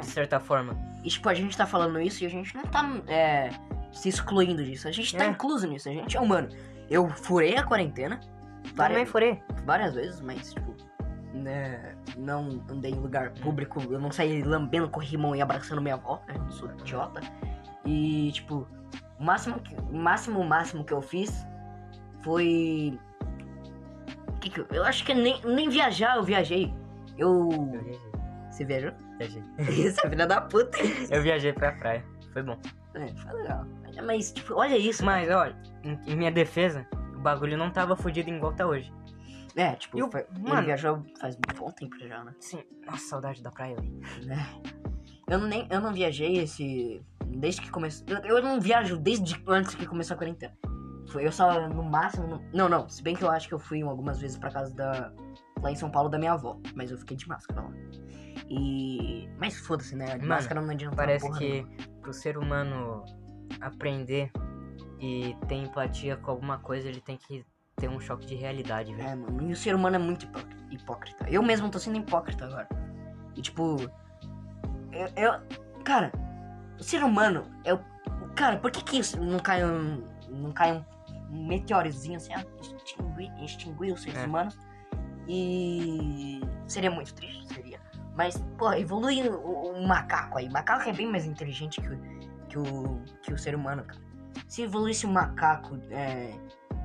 De 0.00 0.06
certa 0.06 0.40
forma. 0.40 0.76
E 1.04 1.08
tipo, 1.08 1.28
a 1.28 1.34
gente 1.34 1.56
tá 1.56 1.66
falando 1.66 2.00
isso 2.00 2.24
e 2.24 2.26
a 2.26 2.30
gente 2.30 2.54
não 2.54 2.62
tá 2.62 2.82
é, 3.06 3.50
se 3.92 4.08
excluindo 4.08 4.64
disso. 4.64 4.88
A 4.88 4.92
gente 4.92 5.14
tá 5.16 5.24
É. 5.24 5.28
incluso 5.28 5.66
nisso. 5.66 5.88
A 5.88 5.92
gente 5.92 6.16
é 6.16 6.20
humano. 6.20 6.48
Eu 6.88 7.08
furei 7.10 7.56
a 7.56 7.62
quarentena 7.62 8.18
Também 8.18 8.74
várias, 8.76 9.08
furei. 9.10 9.42
várias 9.66 9.94
vezes, 9.94 10.20
mas 10.22 10.52
tipo, 10.54 10.74
né, 11.34 11.94
não 12.16 12.64
andei 12.70 12.92
em 12.92 13.00
lugar 13.00 13.32
público. 13.34 13.80
Eu 13.90 13.98
não 13.98 14.10
saí 14.10 14.42
lambendo 14.42 14.88
corrimão 14.88 15.34
e 15.36 15.42
abraçando 15.42 15.82
minha 15.82 15.94
avó. 15.96 16.22
né, 16.28 16.34
Eu 16.36 16.42
não 16.44 16.50
sou 16.50 16.70
idiota. 16.70 17.20
E 17.84 18.30
tipo, 18.32 18.66
o 19.18 19.24
máximo, 19.24 19.58
que- 19.60 19.74
o 19.76 19.96
máximo, 19.96 20.40
o 20.40 20.48
máximo 20.48 20.82
que 20.84 20.92
eu 20.94 21.02
fiz 21.02 21.46
foi. 22.22 22.98
Que 24.50 24.60
eu, 24.60 24.66
eu 24.70 24.84
acho 24.84 25.04
que 25.04 25.14
nem, 25.14 25.40
nem 25.44 25.68
viajar 25.68 26.16
eu 26.16 26.22
viajei. 26.22 26.72
Eu. 27.18 27.48
Eu 27.52 27.80
viajei. 27.82 28.00
Você 28.50 28.64
viajou? 28.64 28.92
viajei. 29.18 29.42
É 29.58 29.64
filha 30.10 30.26
da 30.26 30.40
puta. 30.40 30.78
Eu 31.10 31.22
viajei 31.22 31.52
pra 31.52 31.72
praia. 31.72 32.04
Foi 32.32 32.42
bom. 32.42 32.58
É, 32.94 33.06
foi 33.08 33.32
legal. 33.42 33.64
Mas, 34.04 34.32
tipo, 34.32 34.54
olha 34.54 34.76
isso. 34.76 35.04
Mas, 35.04 35.28
olha, 35.30 35.56
em, 35.82 35.98
em 36.06 36.16
minha 36.16 36.30
defesa, 36.32 36.86
o 37.14 37.18
bagulho 37.20 37.56
não 37.56 37.70
tava 37.70 37.96
fudido 37.96 38.28
igual 38.30 38.52
tá 38.52 38.66
hoje. 38.66 38.92
É, 39.56 39.72
tipo, 39.76 39.96
E 39.98 40.02
o- 40.02 40.10
foi- 40.10 40.26
ele 40.34 40.48
mano- 40.50 40.66
viajou 40.66 41.02
faz 41.20 41.36
um 41.36 41.40
bom 41.58 41.70
tempo 41.70 41.96
já, 42.00 42.24
né? 42.24 42.34
Sim, 42.40 42.62
nossa, 42.86 43.06
saudade 43.06 43.40
da 43.42 43.50
praia, 43.52 43.76
velho. 43.76 44.00
né? 44.26 44.46
Eu, 45.28 45.38
não 45.38 45.46
nem, 45.48 45.66
eu 45.70 45.80
não 45.80 45.92
viajei 45.92 46.38
esse. 46.38 47.00
Desde 47.26 47.60
que 47.62 47.70
começou. 47.70 48.04
Eu, 48.08 48.36
eu 48.38 48.42
não 48.42 48.60
viajo 48.60 48.96
desde 48.96 49.40
antes 49.46 49.74
que 49.76 49.86
começou 49.86 50.14
a 50.14 50.18
quarentena. 50.18 50.52
Eu 51.20 51.32
só, 51.32 51.68
no 51.68 51.82
máximo. 51.82 52.26
no- 52.26 52.44
Não, 52.52 52.68
não. 52.68 52.88
Se 52.88 53.02
bem 53.02 53.14
que 53.16 53.22
eu 53.24 53.30
acho 53.30 53.48
que 53.48 53.54
eu 53.54 53.58
fui 53.58 53.82
algumas 53.82 54.20
vezes 54.20 54.36
pra 54.36 54.50
casa 54.50 54.74
da. 54.74 55.12
Lá 55.62 55.70
em 55.70 55.76
São 55.76 55.90
Paulo 55.90 56.08
da 56.08 56.18
minha 56.18 56.32
avó. 56.32 56.58
Mas 56.74 56.90
eu 56.90 56.98
fiquei 56.98 57.16
de 57.16 57.28
máscara 57.28 57.62
lá. 57.62 57.70
E. 58.48 59.28
Mas 59.38 59.56
foda-se, 59.58 59.96
né? 59.96 60.06
De 60.06 60.12
Mano, 60.18 60.28
máscara 60.28 60.60
não 60.60 60.70
adianta. 60.70 60.96
Parece 60.96 61.30
que 61.32 61.62
nenhuma. 61.62 61.76
pro 62.02 62.12
ser 62.12 62.36
humano 62.38 63.04
aprender 63.60 64.30
e 65.00 65.36
ter 65.48 65.56
empatia 65.56 66.16
com 66.16 66.30
alguma 66.30 66.58
coisa, 66.58 66.88
ele 66.88 67.00
tem 67.00 67.16
que 67.16 67.44
ter 67.76 67.88
um 67.88 67.98
choque 68.00 68.26
de 68.26 68.34
realidade, 68.34 68.94
velho. 68.94 69.08
É, 69.08 69.14
mano. 69.14 69.48
E 69.48 69.52
o 69.52 69.56
ser 69.56 69.74
humano 69.74 69.96
é 69.96 69.98
muito 69.98 70.24
hipó- 70.26 70.40
hipócrita. 70.70 71.26
Eu 71.28 71.42
mesmo 71.42 71.68
tô 71.70 71.78
sendo 71.78 71.96
hipócrita 71.98 72.44
agora. 72.46 72.68
E 73.36 73.40
tipo. 73.42 73.76
Eu. 74.92 75.08
eu- 75.16 75.40
cara, 75.84 76.12
o 76.78 76.82
ser 76.82 77.02
humano 77.02 77.44
é 77.64 77.74
o. 77.74 77.80
Cara, 78.34 78.58
por 78.58 78.70
que 78.70 78.82
que 78.82 78.98
isso 78.98 79.20
não 79.20 79.38
cai 79.38 79.64
um. 79.64 80.02
Não 80.28 80.50
cai 80.52 80.72
um, 80.72 80.84
um 81.34 81.46
meteorozinho 81.46 82.16
assim, 82.16 82.32
extinguir, 82.62 83.32
extinguir 83.44 83.92
os 83.92 84.02
seres 84.02 84.18
É. 84.20 84.26
humanos? 84.26 84.58
E. 85.28 86.40
Seria 86.66 86.90
muito 86.90 87.12
triste, 87.14 87.52
seria. 87.54 87.80
Mas, 88.16 88.36
pô, 88.58 88.72
evolui 88.72 89.28
o, 89.28 89.36
o 89.72 89.86
macaco 89.86 90.38
aí. 90.38 90.48
O 90.48 90.52
macaco 90.52 90.88
é 90.88 90.92
bem 90.92 91.10
mais 91.10 91.26
inteligente 91.26 91.80
que, 91.80 91.88
o- 91.88 92.00
que, 92.48 92.58
o, 92.58 93.02
que 93.22 93.32
o 93.32 93.38
ser 93.38 93.54
humano, 93.54 93.84
cara. 93.84 94.00
Se 94.48 94.62
evoluísse 94.62 95.04
o 95.04 95.08
macaco 95.10 95.76
é, 95.90 96.32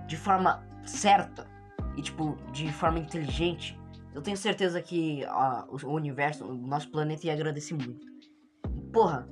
de 0.08 0.18
forma 0.18 0.66
certa 0.86 1.48
e, 1.96 2.02
tipo, 2.02 2.36
de 2.52 2.72
forma 2.72 3.00
inteligente, 3.00 3.80
eu 4.14 4.22
tenho 4.22 4.36
certeza 4.38 4.82
que 4.82 5.22
o, 5.70 5.88
o 5.88 5.94
universo, 5.94 6.46
o 6.46 6.54
nosso 6.54 6.90
planeta 6.92 7.28
ia 7.28 7.34
agradecer 7.34 7.74
muito. 7.76 8.08
Porra, 8.92 9.28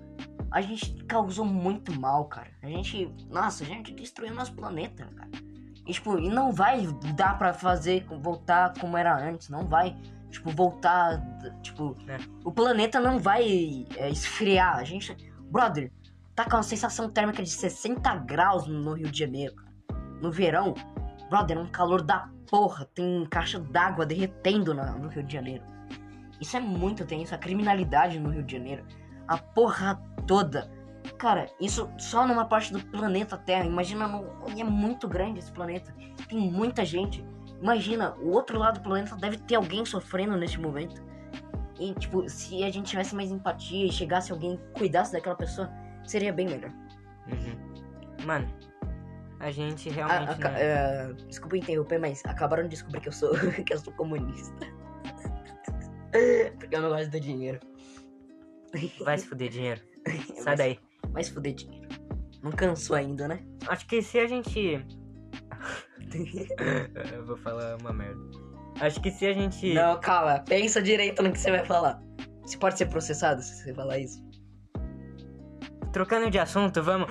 a 0.52 0.62
gente 0.62 0.94
causou 1.06 1.46
muito 1.46 1.98
mal, 2.00 2.26
cara. 2.26 2.52
A 2.62 2.68
gente. 2.68 3.14
Nossa, 3.30 3.64
a 3.64 3.68
gente 3.68 3.94
destruiu 3.94 4.34
nosso 4.34 4.54
planeta, 4.54 5.06
cara. 5.16 5.30
E, 5.86 5.92
tipo, 5.94 6.18
e 6.20 6.30
não 6.30 6.52
vai 6.52 6.86
dar 7.16 7.38
pra 7.38 7.54
fazer, 7.54 8.06
voltar 8.22 8.74
como 8.80 8.98
era 8.98 9.16
antes. 9.18 9.50
Não 9.50 9.66
vai, 9.66 9.96
tipo, 10.30 10.50
voltar. 10.52 11.22
Tipo, 11.62 11.96
É. 12.08 12.18
o 12.44 12.52
planeta 12.52 13.00
não 13.00 13.20
vai 13.20 13.86
é, 13.96 14.10
esfriar. 14.10 14.78
A 14.78 14.84
gente. 14.84 15.16
Brother, 15.50 15.92
tá 16.36 16.44
com 16.44 16.58
uma 16.58 16.64
sensação 16.64 17.10
térmica 17.10 17.42
de 17.42 17.50
60 17.50 18.16
graus 18.18 18.68
no 18.68 18.94
Rio 18.94 19.10
de 19.10 19.18
Janeiro, 19.20 19.56
cara. 19.56 19.72
No 20.22 20.32
verão, 20.32 20.74
brother, 21.30 21.58
é 21.58 21.62
um 21.62 21.68
calor 21.68 22.02
da 22.02 22.30
porra. 22.50 22.86
Tem 22.94 23.26
caixa 23.30 23.60
d'água 23.60 24.06
derretendo 24.06 24.74
na- 24.74 24.92
no 24.94 25.08
Rio 25.08 25.24
de 25.24 25.32
Janeiro. 25.34 25.64
Isso 26.42 26.56
é 26.58 26.60
muito 26.60 27.06
tenso. 27.06 27.34
A 27.34 27.38
criminalidade 27.38 28.20
no 28.20 28.30
Rio 28.30 28.44
de 28.44 28.52
Janeiro. 28.58 28.84
A 29.28 29.38
porra 29.38 30.02
toda. 30.26 30.70
Cara, 31.18 31.48
isso 31.60 31.90
só 31.98 32.28
numa 32.28 32.46
parte 32.46 32.72
do 32.72 32.80
planeta 32.88 33.38
Terra. 33.38 33.66
Imagina, 33.66 34.08
no, 34.08 34.26
é 34.60 34.64
muito 34.64 35.08
grande 35.08 35.40
esse 35.40 35.52
planeta. 35.52 35.94
Tem 36.28 36.38
muita 36.52 36.84
gente. 36.86 37.26
Imagina, 37.62 38.14
o 38.18 38.30
outro 38.32 38.60
lado 38.60 38.80
do 38.80 38.84
planeta 38.84 39.16
deve 39.16 39.38
ter 39.38 39.56
alguém 39.56 39.86
sofrendo 39.86 40.36
nesse 40.38 40.60
momento. 40.60 41.02
E, 41.80 41.94
tipo, 41.94 42.28
se 42.30 42.64
a 42.64 42.70
gente 42.70 42.88
tivesse 42.90 43.16
mais 43.16 43.32
empatia 43.32 43.86
e 43.86 43.92
chegasse 43.92 44.32
alguém 44.32 44.60
cuidasse 44.78 45.12
daquela 45.14 45.36
pessoa, 45.36 45.70
seria 46.04 46.34
bem 46.34 46.48
melhor. 46.48 46.72
Uhum. 47.28 48.26
Mano, 48.26 48.48
a 49.40 49.52
gente 49.52 49.90
realmente. 49.90 50.30
aca- 50.32 50.50
não- 50.50 50.58
é, 50.58 51.14
desculpa 51.28 51.58
interromper, 51.58 52.00
mas 52.00 52.24
acabaram 52.26 52.64
de 52.64 52.70
descobrir 52.70 53.02
que 53.02 53.08
eu 53.10 53.14
sou, 53.14 53.32
que 53.66 53.74
eu 53.74 53.78
sou 53.78 53.94
comunista. 53.94 54.68
Porque 56.60 56.76
eu 56.76 56.82
não 56.82 56.90
gosto 56.90 57.10
do 57.12 57.20
dinheiro. 57.20 57.60
Vai 59.04 59.18
se 59.18 59.28
fuder 59.28 59.50
dinheiro. 59.50 59.82
Sai 60.36 60.44
Vai- 60.44 60.56
daí. 60.58 60.80
Vai 61.10 61.24
se 61.24 61.32
fuder 61.34 61.54
dinheiro. 61.54 61.88
Não 62.44 62.52
cansou 62.52 62.96
ainda, 62.96 63.28
né? 63.28 63.44
Acho 63.68 63.88
que 63.88 64.02
se 64.02 64.20
a 64.20 64.28
gente. 64.28 64.86
Eu 67.14 67.26
vou 67.26 67.38
falar 67.38 67.78
uma 67.82 67.92
merda. 67.92 68.22
Acho 68.80 69.02
que 69.02 69.10
se 69.12 69.26
a 69.26 69.34
gente. 69.34 69.74
Não, 69.74 70.00
calma. 70.00 70.40
Pensa 70.40 70.82
direito 70.82 71.22
no 71.24 71.32
que 71.32 71.40
você 71.40 71.50
vai 71.52 71.66
falar. 71.66 72.02
Você 72.44 72.58
pode 72.58 72.78
ser 72.78 72.86
processado 72.88 73.42
se 73.42 73.64
você 73.64 73.74
falar 73.74 73.98
isso. 74.00 74.24
Trocando 75.92 76.30
de 76.30 76.38
assunto, 76.38 76.82
vamos. 76.84 77.08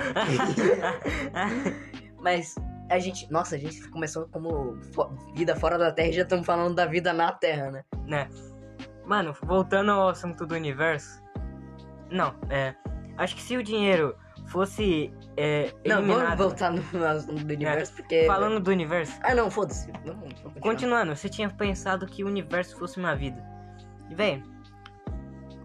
Mas 2.21 2.55
a 2.91 2.99
gente... 2.99 3.31
Nossa, 3.31 3.57
a 3.57 3.59
gente 3.59 3.89
começou 3.91 4.29
como 4.29 4.77
fo- 4.95 5.11
vida 5.35 5.57
fora 5.57 5.77
da 5.77 5.91
Terra 5.93 6.09
e 6.09 6.13
já 6.13 6.23
estamos 6.23 6.47
falando 6.47 6.75
da 6.75 6.87
vida 6.87 7.13
na 7.13 7.33
Terra, 7.33 7.71
né? 7.71 7.85
né? 8.07 8.29
Mano, 9.05 9.35
voltando 9.43 9.91
ao 9.91 10.09
assunto 10.09 10.47
do 10.47 10.55
universo. 10.55 11.21
Não, 12.11 12.35
é. 12.51 12.75
Acho 13.19 13.35
que 13.35 13.43
se 13.43 13.57
o 13.57 13.63
dinheiro 13.63 14.17
fosse 14.47 15.13
é, 15.37 15.73
Não, 15.87 16.07
vamos 16.07 16.37
voltar 16.37 16.71
no 16.71 16.83
no 16.83 17.45
do 17.45 17.53
universo, 17.53 17.95
porque... 17.95 18.27
Falando 18.27 18.61
do 18.61 18.71
universo. 18.71 19.19
Ah, 19.23 19.35
não, 19.35 19.51
foda-se. 19.51 19.91
Continuando, 20.61 21.17
você 21.17 21.29
tinha 21.29 21.49
pensado 21.49 22.07
que 22.07 22.23
o 22.23 22.27
universo 22.27 22.79
fosse 22.79 22.99
uma 22.99 23.17
vida. 23.17 23.43
Véi, 24.15 24.43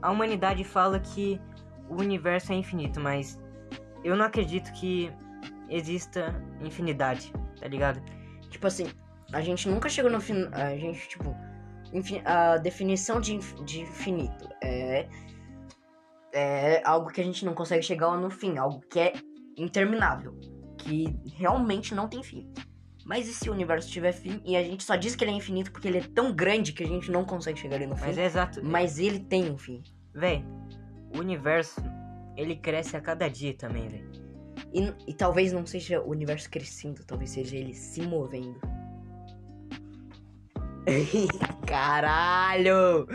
a 0.01 0.09
humanidade 0.11 0.63
fala 0.63 0.99
que 0.99 1.39
o 1.89 1.95
universo 1.95 2.53
é 2.53 2.55
infinito, 2.55 2.99
mas 2.99 3.39
eu 4.03 4.15
não 4.15 4.25
acredito 4.25 4.71
que 4.73 5.11
exista 5.69 6.33
infinidade, 6.61 7.31
tá 7.59 7.67
ligado? 7.67 8.01
Tipo 8.49 8.67
assim, 8.67 8.87
a 9.31 9.41
gente 9.41 9.69
nunca 9.69 9.89
chegou 9.89 10.09
no 10.09 10.19
fim. 10.19 10.47
A 10.53 10.75
gente, 10.77 11.07
tipo. 11.07 11.35
A 12.23 12.57
definição 12.57 13.19
de, 13.19 13.35
inf- 13.35 13.61
de 13.65 13.81
infinito 13.81 14.49
é. 14.63 15.07
É 16.33 16.81
algo 16.85 17.09
que 17.11 17.19
a 17.19 17.23
gente 17.23 17.43
não 17.45 17.53
consegue 17.53 17.83
chegar 17.83 18.15
no 18.17 18.29
fim, 18.29 18.57
algo 18.57 18.81
que 18.89 18.99
é 18.99 19.13
interminável. 19.57 20.33
Que 20.77 21.15
realmente 21.35 21.93
não 21.93 22.07
tem 22.07 22.23
fim. 22.23 22.51
Mas 23.05 23.27
e 23.27 23.33
se 23.33 23.49
o 23.49 23.53
universo 23.53 23.89
tiver 23.89 24.11
fim 24.11 24.41
e 24.45 24.55
a 24.55 24.63
gente 24.63 24.83
só 24.83 24.95
diz 24.95 25.15
que 25.15 25.23
ele 25.23 25.31
é 25.31 25.33
infinito 25.33 25.71
porque 25.71 25.87
ele 25.87 25.97
é 25.97 26.03
tão 26.15 26.33
grande 26.33 26.71
que 26.71 26.83
a 26.83 26.87
gente 26.87 27.11
não 27.11 27.25
consegue 27.25 27.59
chegar 27.59 27.75
ali 27.77 27.87
no 27.87 27.95
fim? 27.95 28.05
Mas 28.05 28.17
é 28.17 28.25
exato. 28.25 28.63
Mas 28.63 28.99
ele 28.99 29.19
tem 29.19 29.51
um 29.51 29.57
fim. 29.57 29.83
Véi, 30.13 30.45
o 31.13 31.19
universo, 31.19 31.81
ele 32.37 32.55
cresce 32.55 32.95
a 32.95 33.01
cada 33.01 33.27
dia 33.27 33.53
também, 33.53 33.87
véi. 33.87 34.05
E, 34.73 35.11
e 35.11 35.13
talvez 35.13 35.51
não 35.51 35.65
seja 35.65 36.01
o 36.01 36.09
universo 36.09 36.49
crescendo, 36.49 37.03
talvez 37.05 37.31
seja 37.31 37.57
ele 37.57 37.73
se 37.73 38.01
movendo. 38.01 38.59
Caralho! 41.65 43.07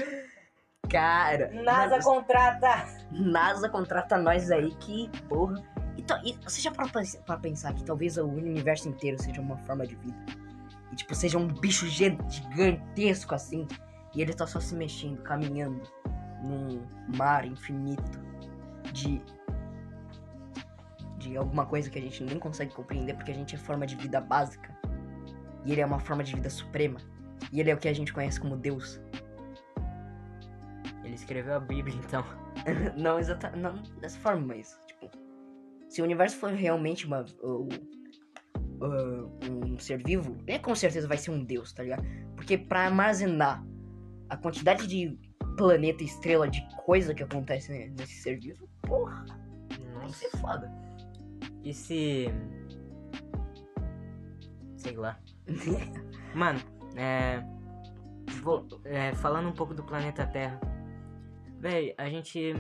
Cara, 0.89 1.51
mano, 1.53 2.03
contrata! 2.05 2.87
NASA 3.11 3.69
contrata 3.69 4.17
nós 4.19 4.51
aí 4.51 4.75
que, 4.77 5.09
porra. 5.29 5.63
Então, 5.97 6.21
e 6.25 6.33
você 6.45 6.61
já 6.61 6.71
parou 6.71 6.91
pra, 6.91 7.03
pra 7.25 7.37
pensar 7.39 7.73
que 7.75 7.83
talvez 7.85 8.17
o 8.17 8.25
universo 8.27 8.89
inteiro 8.89 9.21
seja 9.21 9.41
uma 9.41 9.57
forma 9.59 9.87
de 9.87 9.97
vida? 9.97 10.17
E 10.93 10.97
tipo, 10.97 11.15
seja 11.15 11.39
um 11.39 11.47
bicho 11.49 11.87
gi- 11.87 12.17
gigantesco 12.29 13.35
assim. 13.35 13.67
E 14.15 14.23
ele 14.23 14.33
tá 14.33 14.47
só 14.47 14.61
se 14.61 14.75
mexendo, 14.75 15.23
caminhando 15.23 15.83
num 16.43 16.83
mar 17.17 17.45
infinito 17.45 18.19
de. 18.93 19.21
de 21.19 21.37
alguma 21.37 21.67
coisa 21.67 21.91
que 21.91 21.99
a 21.99 22.03
gente 22.03 22.23
nem 22.23 22.39
consegue 22.39 22.73
compreender 22.75 23.15
porque 23.15 23.31
a 23.33 23.35
gente 23.35 23.55
é 23.55 23.59
forma 23.59 23.87
de 23.87 23.97
vida 23.97 24.21
básica. 24.21 24.75
E 25.65 25.73
ele 25.73 25.81
é 25.81 25.87
uma 25.87 25.99
forma 25.99 26.23
de 26.23 26.35
vida 26.35 26.49
suprema. 26.49 26.99
E 27.53 27.59
ele 27.61 27.71
é 27.71 27.75
o 27.75 27.79
que 27.79 27.89
a 27.89 27.93
gente 27.93 28.13
conhece 28.13 28.39
como 28.41 28.57
Deus. 28.57 29.01
Escreveu 31.17 31.55
a 31.57 31.61
Bíblia, 31.61 31.97
então. 31.97 32.25
não 32.97 33.19
exatamente. 33.19 33.59
Não 33.61 33.83
dessa 34.01 34.19
forma, 34.19 34.47
mas, 34.55 34.79
tipo. 34.87 35.11
Se 35.89 36.01
o 36.01 36.05
universo 36.05 36.37
for 36.37 36.51
realmente 36.53 37.07
uma. 37.07 37.25
o- 37.43 37.69
o- 38.81 39.31
um 39.73 39.79
ser 39.79 40.03
vivo, 40.03 40.37
ele 40.47 40.59
com 40.59 40.75
certeza 40.75 41.09
vai 41.09 41.17
ser 41.17 41.31
um 41.31 41.43
deus, 41.43 41.73
tá 41.73 41.83
ligado? 41.83 42.05
Porque 42.35 42.59
pra 42.59 42.81
armazenar 42.87 43.65
a 44.29 44.37
quantidade 44.37 44.87
de 44.87 45.19
planeta, 45.57 46.05
estrela, 46.05 46.47
de 46.49 46.61
coisa 46.85 47.15
que 47.15 47.23
acontece 47.23 47.73
ne- 47.73 47.89
nesse 47.99 48.21
ser 48.21 48.39
vivo, 48.39 48.69
porra, 48.83 49.25
Nossa. 49.95 50.15
ser 50.15 50.31
foda. 50.39 50.71
E 51.65 51.73
se. 51.73 52.27
Sei 54.77 54.95
lá. 54.97 55.19
Mano, 56.35 56.61
é. 56.97 57.43
vou- 58.43 58.67
é, 58.85 59.15
falando 59.15 59.49
um 59.49 59.53
pouco 59.55 59.73
do 59.73 59.83
planeta 59.83 60.27
Terra. 60.27 60.61
Véi, 61.59 61.95
a 61.99 62.09
gente. 62.09 62.55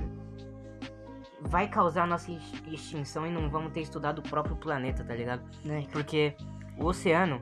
Vai 1.40 1.68
causar 1.68 2.06
nossa 2.06 2.30
ex- 2.32 2.52
extinção 2.66 3.26
e 3.26 3.30
não 3.30 3.48
vamos 3.50 3.72
ter 3.72 3.80
estudado 3.80 4.18
o 4.20 4.22
próprio 4.22 4.56
planeta, 4.56 5.04
tá 5.04 5.14
ligado? 5.14 5.42
né? 5.64 5.84
Porque 5.92 6.34
o 6.78 6.86
oceano, 6.86 7.40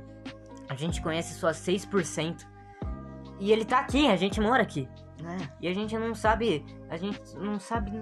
a 0.69 0.75
gente 0.75 1.01
conhece 1.01 1.35
só 1.35 1.51
6%. 1.51 2.45
E 3.41 3.51
ele 3.53 3.65
tá 3.65 3.79
aqui, 3.81 4.09
a 4.09 4.17
gente 4.17 4.41
mora 4.41 4.63
aqui. 4.63 4.89
É. 5.25 5.49
E 5.61 5.69
a 5.69 5.75
gente 5.75 5.97
não 5.97 6.15
sabe. 6.15 6.65
A 6.91 6.97
gente 6.97 7.19
não 7.37 7.59
sabe 7.59 7.93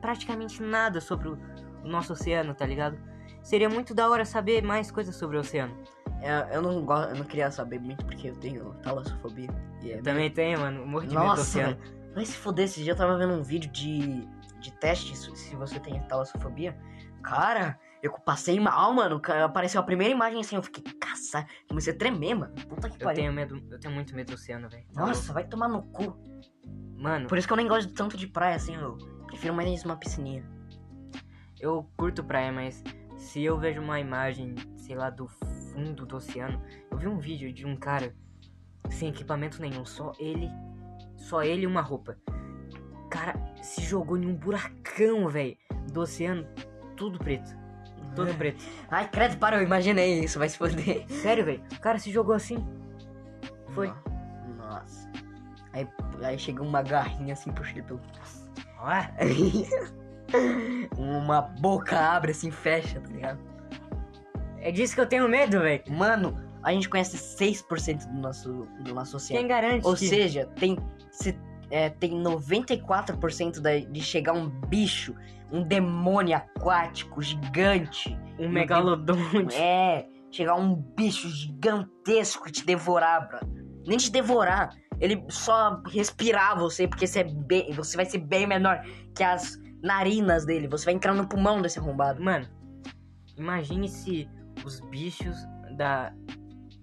praticamente 0.00 0.62
nada 0.62 1.00
sobre 1.00 1.28
o, 1.30 1.38
o 1.84 1.88
nosso 1.88 2.12
oceano, 2.12 2.54
tá 2.54 2.66
ligado? 2.66 2.98
Seria 3.42 3.68
muito 3.68 3.94
da 3.94 4.08
hora 4.08 4.24
saber 4.24 4.62
mais 4.62 4.90
coisas 4.90 5.16
sobre 5.16 5.36
o 5.36 5.40
oceano. 5.40 5.74
É, 6.22 6.54
eu, 6.54 6.60
não 6.60 6.84
gosto, 6.84 7.10
eu 7.12 7.16
não 7.16 7.24
queria 7.24 7.50
saber 7.50 7.80
muito 7.80 8.04
porque 8.04 8.28
eu 8.28 8.36
tenho 8.36 8.74
talassofobia. 8.82 9.48
E 9.82 9.92
é 9.92 10.02
Também 10.02 10.30
tem, 10.30 10.54
mano, 10.56 10.86
morro 10.86 11.06
de 11.06 11.14
medo 11.16 11.34
do 11.34 11.40
oceano. 11.40 11.76
velho. 11.76 11.99
Vai 12.14 12.24
se 12.24 12.36
fuder, 12.36 12.64
esse 12.64 12.82
dia 12.82 12.92
eu 12.92 12.96
tava 12.96 13.16
vendo 13.16 13.34
um 13.34 13.42
vídeo 13.42 13.70
de, 13.70 14.26
de 14.60 14.72
teste 14.78 15.16
se 15.16 15.54
você 15.56 15.78
tem 15.78 16.00
talassofobia. 16.04 16.76
Cara, 17.22 17.78
eu 18.02 18.12
passei 18.12 18.58
mal, 18.58 18.92
mano. 18.92 19.20
Apareceu 19.44 19.80
a 19.80 19.84
primeira 19.84 20.12
imagem 20.12 20.40
assim, 20.40 20.56
eu 20.56 20.62
fiquei, 20.62 20.82
caça, 20.94 21.46
comecei 21.68 21.92
a 21.92 21.96
tremer, 21.96 22.34
mano. 22.34 22.54
Puta 22.68 22.88
que 22.88 22.96
Eu 22.96 23.06
pariu. 23.06 23.22
tenho 23.22 23.32
medo, 23.32 23.62
eu 23.70 23.78
tenho 23.78 23.94
muito 23.94 24.14
medo 24.14 24.28
do 24.28 24.34
oceano, 24.34 24.68
velho. 24.68 24.84
Tá 24.92 25.06
Nossa, 25.06 25.32
vai 25.32 25.44
tomar 25.44 25.68
no 25.68 25.82
cu. 25.84 26.16
Mano, 26.96 27.28
Por 27.28 27.38
isso 27.38 27.46
que 27.46 27.52
eu 27.52 27.56
nem 27.56 27.68
gosto 27.68 27.92
tanto 27.94 28.16
de 28.16 28.26
praia, 28.26 28.56
assim, 28.56 28.74
eu 28.74 28.98
prefiro 29.26 29.54
mais 29.54 29.84
uma 29.84 29.96
piscininha. 29.96 30.44
eu 31.58 31.88
curto 31.96 32.22
praia, 32.24 32.52
mas 32.52 32.82
se 33.16 33.42
eu 33.42 33.58
vejo 33.58 33.80
uma 33.80 33.98
imagem, 34.00 34.54
sei 34.76 34.96
lá, 34.96 35.08
do 35.10 35.26
fundo 35.72 36.04
do 36.04 36.16
oceano, 36.16 36.60
eu 36.90 36.98
vi 36.98 37.06
um 37.06 37.18
vídeo 37.18 37.52
de 37.52 37.64
um 37.66 37.76
cara 37.76 38.14
sem 38.90 39.08
equipamento 39.10 39.60
nenhum, 39.62 39.84
só 39.84 40.12
ele, 40.18 40.50
só 41.20 41.42
ele 41.44 41.62
e 41.62 41.66
uma 41.66 41.80
roupa. 41.80 42.16
Cara, 43.08 43.34
se 43.62 43.82
jogou 43.82 44.16
em 44.16 44.26
um 44.26 44.34
buracão, 44.34 45.28
velho, 45.28 45.56
do 45.92 46.00
oceano, 46.00 46.46
tudo 46.96 47.18
preto, 47.18 47.56
todo 48.14 48.32
preto. 48.34 48.64
Ai, 48.90 49.08
credo, 49.08 49.36
para, 49.36 49.56
eu 49.56 49.62
imaginei 49.62 50.20
isso, 50.24 50.38
vai 50.38 50.48
se 50.48 50.58
fuder. 50.58 51.06
Sério, 51.22 51.44
velho, 51.44 51.62
o 51.72 51.80
cara 51.80 51.98
se 51.98 52.10
jogou 52.10 52.34
assim. 52.34 52.64
Foi. 53.74 53.88
No- 53.88 54.56
Nossa. 54.56 55.10
Aí, 55.72 55.88
aí 56.22 56.38
chega 56.38 56.62
uma 56.62 56.82
garrinha 56.82 57.32
assim, 57.34 57.52
puxa 57.52 57.72
ele 57.72 57.82
pelo... 57.82 58.00
Ah, 58.78 59.10
uma 60.96 61.42
boca 61.42 61.98
abre 61.98 62.30
assim, 62.32 62.50
fecha, 62.50 63.00
tá 63.00 63.08
ligado? 63.08 63.38
é 64.62 64.70
disso 64.70 64.94
que 64.94 65.00
eu 65.00 65.06
tenho 65.06 65.28
medo, 65.28 65.60
velho. 65.60 65.82
Mano, 65.88 66.38
a 66.62 66.72
gente 66.72 66.88
conhece 66.88 67.16
6% 67.16 68.06
do 68.06 68.20
nosso, 68.20 68.66
do 68.80 68.94
nosso 68.94 69.16
oceano. 69.16 69.40
Quem 69.40 69.48
garante 69.48 69.86
Ou 69.86 69.94
que... 69.94 70.08
seja, 70.08 70.46
tem, 70.56 70.76
se, 71.10 71.38
é, 71.70 71.88
tem 71.88 72.10
94% 72.22 73.60
da, 73.60 73.78
de 73.78 74.00
chegar 74.00 74.32
um 74.32 74.48
bicho, 74.48 75.14
um 75.50 75.62
demônio 75.62 76.36
aquático 76.36 77.22
gigante. 77.22 78.16
um 78.38 78.48
megalodonte. 78.48 79.54
É, 79.54 80.06
chegar 80.30 80.54
um 80.54 80.74
bicho 80.74 81.28
gigantesco 81.28 82.48
e 82.48 82.52
te 82.52 82.64
devorar, 82.64 83.28
bro. 83.28 83.40
Nem 83.86 83.96
te 83.96 84.10
devorar. 84.10 84.70
Ele 85.00 85.24
só 85.30 85.80
respirar 85.88 86.58
você, 86.58 86.86
porque 86.86 87.06
você, 87.06 87.20
é 87.20 87.24
bem, 87.24 87.72
você 87.72 87.96
vai 87.96 88.04
ser 88.04 88.18
bem 88.18 88.46
menor 88.46 88.84
que 89.14 89.22
as 89.22 89.58
narinas 89.82 90.44
dele. 90.44 90.68
Você 90.68 90.84
vai 90.84 90.94
entrar 90.94 91.14
no 91.14 91.26
pulmão 91.26 91.62
desse 91.62 91.78
arrombado. 91.78 92.22
Mano, 92.22 92.46
imagine 93.36 93.88
se 93.88 94.28
os 94.64 94.80
bichos 94.80 95.36
da 95.76 96.12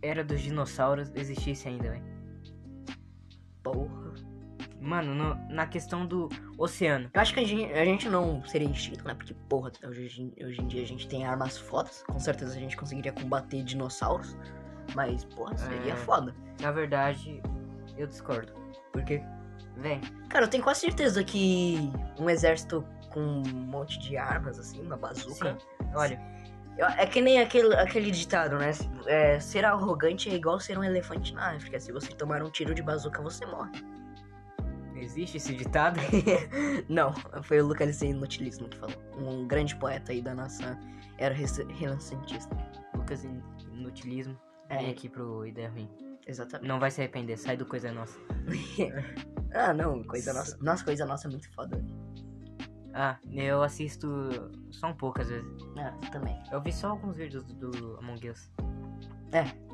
era 0.02 0.24
dos 0.24 0.42
dinossauros 0.42 1.12
existissem 1.16 1.74
ainda, 1.74 1.92
velho. 1.92 2.04
Porra. 3.64 4.08
Mano, 4.80 5.14
no- 5.14 5.36
na 5.54 5.66
questão 5.68 6.06
do 6.06 6.30
oceano. 6.58 7.10
Eu 7.14 7.20
acho 7.22 7.34
que 7.34 7.40
a 7.40 7.46
gente, 7.46 7.74
a 7.74 7.84
gente 7.84 8.08
não 8.08 8.44
seria 8.46 8.70
extinto, 8.70 9.04
né? 9.06 9.14
Porque, 9.16 9.34
porra, 9.50 9.72
hoje, 9.84 10.34
hoje 10.42 10.62
em 10.62 10.68
dia 10.68 10.84
a 10.84 10.88
gente 10.88 11.08
tem 11.08 11.26
armas 11.26 11.58
fodas. 11.58 12.04
Com 12.08 12.20
certeza 12.20 12.56
a 12.56 12.60
gente 12.60 12.78
conseguiria 12.78 13.12
combater 13.12 13.64
dinossauros. 13.64 14.38
Mas, 14.96 15.26
porra, 15.26 15.58
seria 15.58 15.94
É. 15.94 15.96
foda. 15.96 16.34
Na 16.62 16.72
verdade, 16.72 17.42
eu 17.98 18.08
discordo. 18.08 18.54
Por 18.94 19.04
quê? 19.04 19.22
Véi, 19.76 20.00
Cara, 20.30 20.46
eu 20.46 20.50
tenho 20.50 20.64
quase 20.64 20.82
certeza 20.82 21.24
que 21.24 21.78
um 22.20 22.30
exército 22.30 22.86
com 23.10 23.20
um 23.20 23.44
monte 23.66 24.00
de 24.00 24.16
armas, 24.18 24.58
assim, 24.60 24.82
uma 24.82 24.96
bazuca. 24.98 25.58
olha, 25.96 26.14
Eu- 26.16 26.37
É 26.78 27.06
que 27.08 27.22
nem 27.22 27.40
aquele, 27.40 27.74
aquele 27.76 28.12
ditado, 28.12 28.58
né? 28.58 28.72
É, 29.08 29.40
ser 29.40 29.66
arrogante 29.66 30.30
é 30.30 30.36
igual 30.36 30.60
ser 30.60 30.78
um 30.78 30.84
elefante 30.84 31.34
na 31.34 31.56
África. 31.56 31.80
Se 31.80 31.92
você 31.92 32.10
tomar 32.14 32.44
um 32.44 32.50
tiro 32.52 32.74
de 32.76 32.84
bazuca, 32.84 33.22
você 33.22 33.46
morre. 33.46 33.72
existe 34.96 35.38
esse 35.38 35.56
ditado? 35.56 36.00
Não, 36.90 37.14
foi 37.44 37.62
o 37.62 37.66
Lucas 37.68 38.02
Inutilismo 38.02 38.70
que 38.70 38.78
falou. 38.78 38.96
Um 39.18 39.48
grande 39.48 39.76
poeta 39.76 40.12
aí 40.12 40.22
da 40.22 40.36
nossa 40.36 40.78
era 41.18 41.34
renascentista. 41.34 42.56
Lucas 42.96 43.24
in- 43.24 43.42
Inutilismo. 43.74 44.38
Vem 44.70 44.88
É, 44.88 44.90
aqui 44.92 45.08
pro 45.10 45.46
Ideia 45.48 45.70
Ruim. 45.70 45.90
exatamente. 46.28 46.68
Não 46.68 46.80
vai 46.80 46.92
se 46.92 47.00
arrepender, 47.02 47.38
sai 47.38 47.56
do 47.58 47.66
Coisa 47.66 47.92
Nossa. 47.92 48.20
ah, 49.54 49.74
não, 49.74 50.04
coisa 50.04 50.34
nossa. 50.34 50.58
Nossa, 50.62 50.84
coisa 50.84 51.06
nossa 51.06 51.28
é 51.28 51.32
muito 51.32 51.50
foda. 51.54 51.84
Ah, 53.00 53.16
eu 53.32 53.62
assisto 53.62 54.10
só 54.72 54.88
um 54.88 54.94
pouco 54.96 55.22
às 55.22 55.30
vezes. 55.30 55.48
Ah, 55.78 55.92
também. 56.12 56.36
Eu 56.52 56.60
vi 56.60 56.74
só 56.74 56.90
alguns 56.90 57.16
vídeos 57.16 57.44
do, 57.44 57.70
do 57.70 57.98
Among 58.00 58.28
Us. 58.28 58.52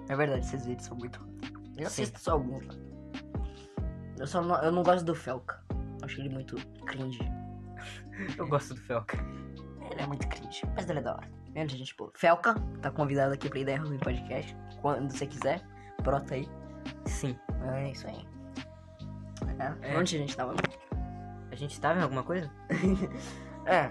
É 0.09 0.15
verdade, 0.15 0.45
esses 0.45 0.65
vídeos 0.65 0.85
são 0.85 0.97
muito. 0.97 1.25
Eu 1.77 1.89
Sim. 1.89 2.03
assisto 2.03 2.19
só 2.19 2.33
alguns. 2.33 2.67
Eu 4.19 4.27
só 4.27 4.41
não, 4.41 4.61
eu 4.61 4.73
não 4.73 4.83
gosto 4.83 5.05
do 5.05 5.15
Felca. 5.15 5.63
Acho 6.01 6.19
ele 6.19 6.29
muito 6.29 6.57
cringe. 6.85 7.19
Eu 8.37 8.47
gosto 8.47 8.73
do 8.73 8.81
Felca. 8.81 9.17
Ele 9.89 10.01
é 10.01 10.05
muito 10.05 10.27
cringe, 10.27 10.61
mas 10.75 10.89
ele 10.89 10.99
é 10.99 11.01
da 11.01 11.13
hora. 11.15 11.27
Gente 11.67 11.95
boa. 11.95 12.11
Felca, 12.15 12.55
tá 12.81 12.91
convidado 12.91 13.33
aqui 13.33 13.49
pra 13.49 13.59
Ideia 13.59 13.81
Ruim 13.81 13.97
Podcast. 13.99 14.55
Quando 14.81 15.11
você 15.11 15.25
quiser, 15.25 15.61
brota 16.01 16.35
aí. 16.35 16.47
Sim. 17.05 17.37
É 17.73 17.91
isso 17.91 18.07
aí. 18.07 18.27
É. 19.59 19.93
É. 19.93 19.97
Onde 19.97 20.15
a 20.15 20.19
gente 20.19 20.35
tava? 20.35 20.55
A 21.53 21.55
gente 21.55 21.79
tava 21.79 21.99
em 21.99 22.03
alguma 22.03 22.23
coisa? 22.23 22.49
É. 23.65 23.89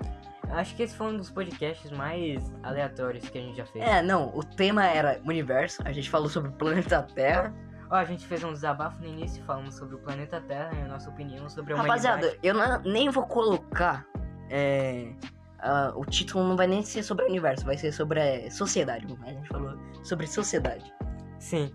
Acho 0.51 0.75
que 0.77 0.83
esse 0.83 0.95
foi 0.95 1.07
um 1.07 1.17
dos 1.17 1.31
podcasts 1.31 1.91
mais 1.93 2.53
aleatórios 2.63 3.27
que 3.31 3.39
a 3.39 3.41
gente 3.41 3.57
já 3.57 3.65
fez. 3.65 3.83
É, 3.83 4.03
não, 4.03 4.37
o 4.37 4.45
tema 4.45 4.85
era 4.85 5.19
universo, 5.25 5.81
a 5.87 5.93
gente 5.93 6.11
falou 6.11 6.29
sobre 6.29 6.51
o 6.51 6.53
planeta 6.53 7.03
Terra. 7.15 7.55
Ó, 7.91 7.95
a 7.95 8.05
gente 8.05 8.27
fez 8.27 8.43
um 8.45 8.53
desabafo 8.53 9.01
no 9.01 9.07
início 9.07 9.43
falando 9.45 9.71
sobre 9.73 9.95
o 9.95 9.99
planeta 10.01 10.43
Terra 10.43 10.71
e 10.79 10.83
a 10.83 10.89
nossa 10.89 11.09
opinião 11.09 11.49
sobre 11.49 11.73
a 11.73 11.77
Rapaziada, 11.79 12.19
humanidade. 12.27 12.39
eu 12.47 12.55
não- 12.55 12.81
nem 12.93 13.09
vou 13.09 13.25
colocar. 13.27 14.05
é, 14.51 15.15
ah, 15.61 15.93
o 15.97 16.05
título 16.05 16.47
não 16.47 16.57
vai 16.57 16.67
nem 16.67 16.83
ser 16.83 17.03
sobre 17.03 17.25
o 17.25 17.29
universo, 17.29 17.65
vai 17.65 17.79
ser 17.79 17.93
sobre 17.93 18.21
a 18.21 18.51
sociedade. 18.51 19.07
A 19.23 19.31
gente 19.31 19.49
falou 19.49 19.79
sobre 20.03 20.27
sociedade. 20.27 20.93
Sim. 21.39 21.73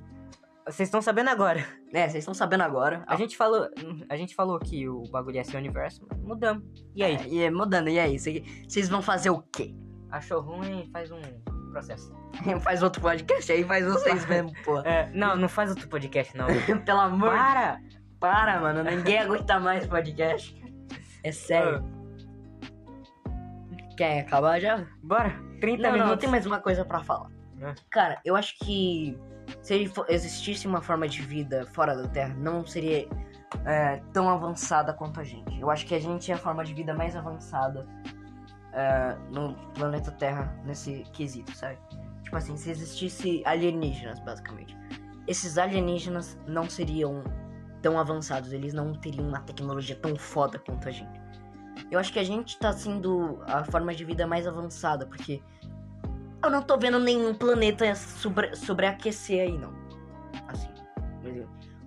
Vocês 0.69 0.87
estão 0.87 1.01
sabendo 1.01 1.29
agora. 1.29 1.65
É, 1.93 2.01
vocês 2.01 2.15
estão 2.15 2.33
sabendo 2.33 2.63
agora. 2.63 3.01
A 3.07 3.15
gente 3.15 3.37
falou, 3.37 3.69
a 4.09 4.17
gente 4.17 4.35
falou 4.35 4.59
que 4.59 4.89
o 4.89 5.03
bagulho 5.09 5.37
ia 5.37 5.43
ser 5.45 5.55
o 5.55 5.59
universo, 5.59 6.05
mas 6.09 6.19
mudamos. 6.21 6.63
E 6.93 7.01
aí? 7.01 7.15
É, 7.15 7.27
e 7.27 7.43
é, 7.43 7.49
mudando, 7.49 7.87
e 7.87 7.97
aí? 7.97 8.19
Cê- 8.19 8.43
Vocês 8.67 8.89
vão 8.89 9.01
fazer 9.01 9.29
o 9.29 9.41
quê? 9.41 9.73
Achou 10.11 10.41
ruim, 10.41 10.89
faz 10.91 11.09
um 11.11 11.21
processo. 11.71 12.13
faz 12.61 12.83
outro 12.83 13.01
podcast 13.01 13.49
aí, 13.49 13.63
faz 13.63 13.85
vocês 13.85 14.25
mesmo, 14.27 14.51
pô. 14.65 14.79
É, 14.81 15.09
não, 15.13 15.37
não 15.37 15.47
faz 15.47 15.69
outro 15.69 15.87
podcast 15.87 16.35
não. 16.35 16.45
Pelo 16.83 16.99
amor 16.99 17.29
Para! 17.31 17.79
Para, 18.19 18.59
mano, 18.59 18.83
ninguém 18.83 19.19
aguenta 19.19 19.59
mais 19.61 19.87
podcast. 19.87 20.61
É 21.23 21.31
sério. 21.31 21.83
Quer 23.95 24.19
acabar 24.21 24.59
já? 24.59 24.85
Bora, 25.01 25.29
30 25.61 25.81
Não, 25.83 25.89
não, 25.89 25.91
minutos. 25.93 26.11
eu 26.11 26.17
tenho 26.17 26.31
mais 26.31 26.45
uma 26.45 26.59
coisa 26.59 26.83
pra 26.83 26.99
falar. 27.03 27.29
É. 27.61 27.73
Cara, 27.89 28.19
eu 28.25 28.35
acho 28.35 28.57
que 28.59 29.17
se 29.67 29.91
existisse 30.07 30.65
uma 30.65 30.81
forma 30.81 31.09
de 31.09 31.21
vida 31.21 31.65
fora 31.73 31.93
da 31.93 32.07
Terra, 32.07 32.33
não 32.35 32.65
seria 32.65 33.05
é, 33.65 33.97
tão 34.13 34.29
avançada 34.29 34.93
quanto 34.93 35.19
a 35.19 35.25
gente. 35.25 35.59
Eu 35.59 35.69
acho 35.69 35.85
que 35.85 35.93
a 35.93 35.99
gente 35.99 36.31
é 36.31 36.35
a 36.35 36.37
forma 36.37 36.63
de 36.63 36.73
vida 36.73 36.93
mais 36.93 37.17
avançada 37.17 37.85
é, 38.71 39.17
no 39.29 39.53
planeta 39.73 40.09
Terra 40.11 40.57
nesse 40.63 41.03
quesito, 41.11 41.53
sabe? 41.53 41.77
Tipo 42.23 42.37
assim, 42.37 42.55
se 42.55 42.69
existisse 42.69 43.43
alienígenas, 43.45 44.21
basicamente. 44.21 44.73
Esses 45.27 45.57
alienígenas 45.57 46.39
não 46.47 46.69
seriam 46.69 47.21
tão 47.81 47.99
avançados, 47.99 48.53
eles 48.53 48.73
não 48.73 48.93
teriam 48.93 49.27
uma 49.27 49.41
tecnologia 49.41 49.97
tão 49.97 50.15
foda 50.15 50.57
quanto 50.59 50.87
a 50.87 50.91
gente. 50.91 51.19
Eu 51.91 51.99
acho 51.99 52.13
que 52.13 52.19
a 52.19 52.23
gente 52.23 52.57
tá 52.57 52.71
sendo 52.71 53.43
a 53.45 53.65
forma 53.65 53.93
de 53.93 54.05
vida 54.05 54.25
mais 54.25 54.47
avançada, 54.47 55.05
porque 55.05 55.43
eu 56.47 56.51
não 56.51 56.61
tô 56.61 56.77
vendo 56.77 56.97
nenhum 56.97 57.33
planeta 57.33 57.93
sobre, 57.95 58.55
sobreaquecer 58.55 59.41
aí, 59.41 59.57
não. 59.57 59.73
Assim, 60.47 60.69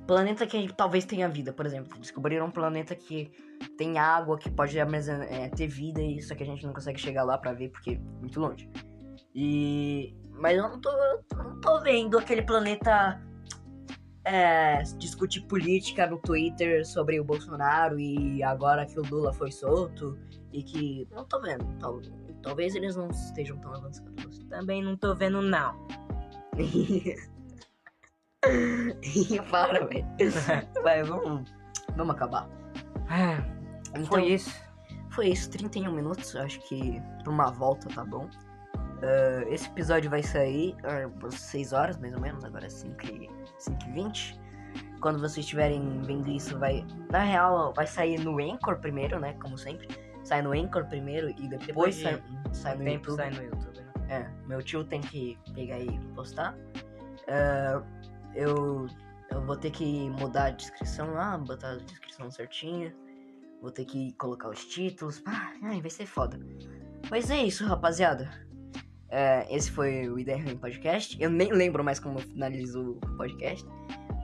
planeta 0.06 0.46
que 0.46 0.72
talvez 0.74 1.04
tenha 1.04 1.28
vida, 1.28 1.52
por 1.52 1.64
exemplo. 1.64 1.98
Descobriram 1.98 2.46
um 2.46 2.50
planeta 2.50 2.94
que 2.94 3.30
tem 3.76 3.98
água, 3.98 4.38
que 4.38 4.50
pode 4.50 4.78
é, 4.78 5.48
ter 5.48 5.66
vida, 5.66 6.02
e 6.02 6.20
só 6.20 6.34
que 6.34 6.42
a 6.42 6.46
gente 6.46 6.66
não 6.66 6.74
consegue 6.74 7.00
chegar 7.00 7.24
lá 7.24 7.38
pra 7.38 7.52
ver 7.52 7.70
porque 7.70 7.92
é 7.92 7.98
muito 8.20 8.38
longe. 8.38 8.68
E. 9.34 10.14
Mas 10.32 10.56
eu 10.56 10.62
não 10.62 10.80
tô, 10.80 10.90
não 11.36 11.60
tô 11.60 11.80
vendo 11.80 12.18
aquele 12.18 12.42
planeta 12.42 13.20
é, 14.24 14.82
discutir 14.98 15.42
política 15.42 16.06
no 16.06 16.18
Twitter 16.18 16.86
sobre 16.86 17.20
o 17.20 17.24
Bolsonaro 17.24 17.98
e 17.98 18.42
agora 18.42 18.86
que 18.86 18.98
o 18.98 19.02
Lula 19.02 19.32
foi 19.32 19.50
solto 19.50 20.18
e 20.52 20.62
que. 20.62 21.08
Não 21.12 21.24
tô 21.24 21.40
vendo. 21.40 21.64
Tal, 21.78 22.00
talvez 22.42 22.74
eles 22.74 22.96
não 22.96 23.08
estejam 23.08 23.58
tão 23.58 23.74
avançados. 23.74 24.19
Também 24.50 24.82
não 24.82 24.96
tô 24.96 25.14
vendo 25.14 25.40
não. 25.40 25.86
Para, 29.50 29.86
velho. 29.86 30.06
Vai, 30.82 31.02
vamos, 31.02 31.50
vamos 31.96 32.14
acabar. 32.14 32.48
Ah, 33.08 33.42
Então, 33.90 34.06
Foi 34.06 34.24
isso. 34.26 34.54
Foi 35.10 35.28
isso, 35.28 35.50
31 35.50 35.92
minutos. 35.92 36.34
Acho 36.36 36.60
que 36.68 37.00
pra 37.22 37.32
uma 37.32 37.50
volta 37.50 37.88
tá 37.88 38.04
bom. 38.04 38.28
Ah, 39.02 39.44
esse 39.48 39.68
episódio 39.68 40.10
vai 40.10 40.22
sair 40.22 40.76
às 41.24 41.34
6 41.34 41.72
horas, 41.72 41.98
mais 41.98 42.14
ou 42.14 42.20
menos. 42.20 42.44
Agora 42.44 42.66
é 42.66 42.70
5 42.70 43.06
e, 43.06 43.30
5 43.58 43.78
e 43.88 43.92
20. 43.92 44.40
Quando 45.00 45.18
vocês 45.18 45.38
estiverem 45.38 46.00
vendo 46.02 46.28
isso, 46.30 46.58
vai. 46.58 46.86
Na 47.10 47.20
real, 47.22 47.72
vai 47.74 47.86
sair 47.86 48.20
no 48.20 48.38
Anchor 48.38 48.78
primeiro, 48.78 49.18
né? 49.18 49.34
Como 49.42 49.56
sempre. 49.58 49.88
Sai 50.22 50.42
no 50.42 50.52
Anchor 50.52 50.86
primeiro 50.86 51.30
e 51.30 51.48
depois, 51.48 51.66
Depois 51.66 51.96
de 51.96 52.02
sai, 52.02 52.22
sai 52.52 52.76
no 52.76 52.88
YouTube. 52.88 53.16
sai 53.16 53.30
no 53.30 53.42
YouTube? 53.42 53.79
É, 54.10 54.28
meu 54.48 54.60
tio 54.60 54.82
tem 54.84 55.00
que 55.00 55.38
pegar 55.54 55.78
e 55.78 55.98
postar. 56.16 56.58
É, 57.28 57.80
eu, 58.34 58.88
eu 59.30 59.46
vou 59.46 59.56
ter 59.56 59.70
que 59.70 60.10
mudar 60.10 60.46
a 60.46 60.50
descrição 60.50 61.12
lá, 61.12 61.38
botar 61.38 61.70
a 61.70 61.76
descrição 61.76 62.28
certinha. 62.28 62.92
Vou 63.62 63.70
ter 63.70 63.84
que 63.84 64.12
colocar 64.14 64.48
os 64.48 64.64
títulos. 64.64 65.22
Ah, 65.26 65.52
ai, 65.62 65.80
vai 65.80 65.90
ser 65.90 66.06
foda. 66.06 66.40
Mas 67.08 67.30
é 67.30 67.40
isso, 67.40 67.64
rapaziada. 67.64 68.28
É, 69.10 69.46
esse 69.54 69.70
foi 69.70 70.08
o 70.08 70.18
Ideia 70.18 70.42
Ruim 70.42 70.56
Podcast. 70.56 71.16
Eu 71.20 71.30
nem 71.30 71.52
lembro 71.52 71.84
mais 71.84 72.00
como 72.00 72.18
finalizo 72.18 72.98
o 73.04 73.16
podcast. 73.16 73.64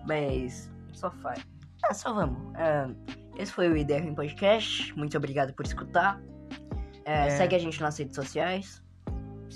Mas. 0.04 0.68
Só 0.94 1.10
faz. 1.10 1.46
Ah, 1.84 1.94
só 1.94 2.12
vamos. 2.12 2.54
É, 2.56 2.88
esse 3.38 3.52
foi 3.52 3.68
o 3.68 3.76
Ideia 3.76 4.02
Ruim 4.02 4.14
Podcast. 4.14 4.92
Muito 4.96 5.16
obrigado 5.16 5.52
por 5.54 5.64
escutar. 5.64 6.20
É. 7.04 7.30
Segue 7.30 7.54
a 7.54 7.58
gente 7.58 7.80
nas 7.80 7.96
redes 7.96 8.16
sociais. 8.16 8.82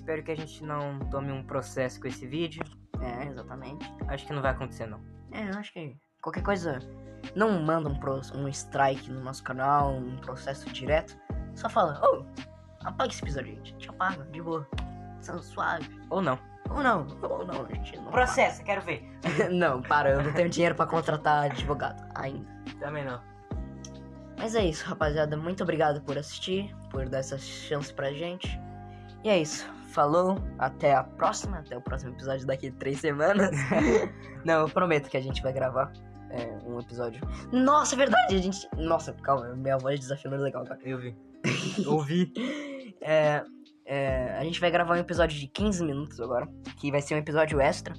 Espero 0.00 0.22
que 0.22 0.30
a 0.30 0.34
gente 0.34 0.64
não 0.64 0.98
tome 1.10 1.30
um 1.30 1.42
processo 1.44 2.00
com 2.00 2.08
esse 2.08 2.26
vídeo. 2.26 2.62
É, 3.02 3.26
exatamente. 3.26 3.86
Acho 4.08 4.26
que 4.26 4.32
não 4.32 4.40
vai 4.40 4.52
acontecer 4.52 4.86
não. 4.86 4.98
É, 5.30 5.50
eu 5.50 5.58
acho 5.58 5.70
que 5.74 5.94
qualquer 6.22 6.42
coisa. 6.42 6.78
Não 7.36 7.60
manda 7.62 7.86
um, 7.90 7.94
pro- 8.00 8.18
um 8.34 8.48
strike 8.48 9.10
no 9.10 9.20
nosso 9.20 9.44
canal, 9.44 9.92
um 9.94 10.16
processo 10.16 10.70
direto. 10.72 11.14
Só 11.54 11.68
fala, 11.68 12.00
ô, 12.02 12.24
apaga 12.82 13.10
esse 13.12 13.22
episódio, 13.22 13.54
gente. 13.56 13.72
Gente 13.72 13.90
apaga, 13.90 14.24
de 14.24 14.40
boa. 14.40 14.66
São 15.20 15.38
suave. 15.42 15.86
Ou 16.08 16.22
não. 16.22 16.38
Ou 16.70 16.82
não, 16.82 17.06
ou 17.22 17.44
não, 17.46 17.68
gente. 17.68 17.98
Não 17.98 18.10
Processo, 18.10 18.64
quero 18.64 18.80
ver. 18.80 19.06
não, 19.52 19.82
para, 19.82 20.12
eu 20.12 20.22
não 20.22 20.32
tenho 20.32 20.48
dinheiro 20.48 20.74
pra 20.74 20.86
contratar 20.86 21.44
advogado 21.44 22.02
ainda. 22.14 22.46
Também 22.80 23.04
não. 23.04 23.20
Mas 24.38 24.54
é 24.54 24.64
isso, 24.64 24.86
rapaziada. 24.88 25.36
Muito 25.36 25.62
obrigado 25.62 26.00
por 26.00 26.16
assistir, 26.16 26.74
por 26.90 27.06
dar 27.06 27.18
essa 27.18 27.36
chance 27.36 27.92
pra 27.92 28.10
gente. 28.14 28.58
E 29.22 29.28
é 29.28 29.38
isso. 29.38 29.70
Falou, 29.90 30.38
até 30.58 30.94
a 30.94 31.02
próxima, 31.02 31.58
até 31.58 31.76
o 31.76 31.80
próximo 31.80 32.12
episódio 32.12 32.46
daqui 32.46 32.68
a 32.68 32.72
três 32.72 33.00
semanas. 33.00 33.50
Não, 34.44 34.60
eu 34.60 34.68
prometo 34.68 35.08
que 35.10 35.16
a 35.16 35.20
gente 35.20 35.42
vai 35.42 35.52
gravar 35.52 35.92
é, 36.30 36.46
um 36.64 36.78
episódio. 36.78 37.20
Nossa, 37.52 37.94
é 37.94 37.98
verdade, 37.98 38.36
a 38.36 38.38
gente. 38.38 38.68
Nossa, 38.76 39.12
calma, 39.14 39.54
minha 39.56 39.76
voz 39.78 39.98
desafiando 39.98 40.36
legal, 40.42 40.64
cara. 40.64 40.80
Eu 40.84 40.98
vi. 40.98 41.16
Ouvi. 41.86 42.32
É, 43.02 43.42
é, 43.86 44.36
a 44.38 44.44
gente 44.44 44.60
vai 44.60 44.70
gravar 44.70 44.92
um 44.94 44.98
episódio 44.98 45.40
de 45.40 45.46
15 45.46 45.82
minutos 45.86 46.20
agora, 46.20 46.46
que 46.76 46.90
vai 46.90 47.00
ser 47.00 47.14
um 47.14 47.16
episódio 47.16 47.58
extra, 47.58 47.94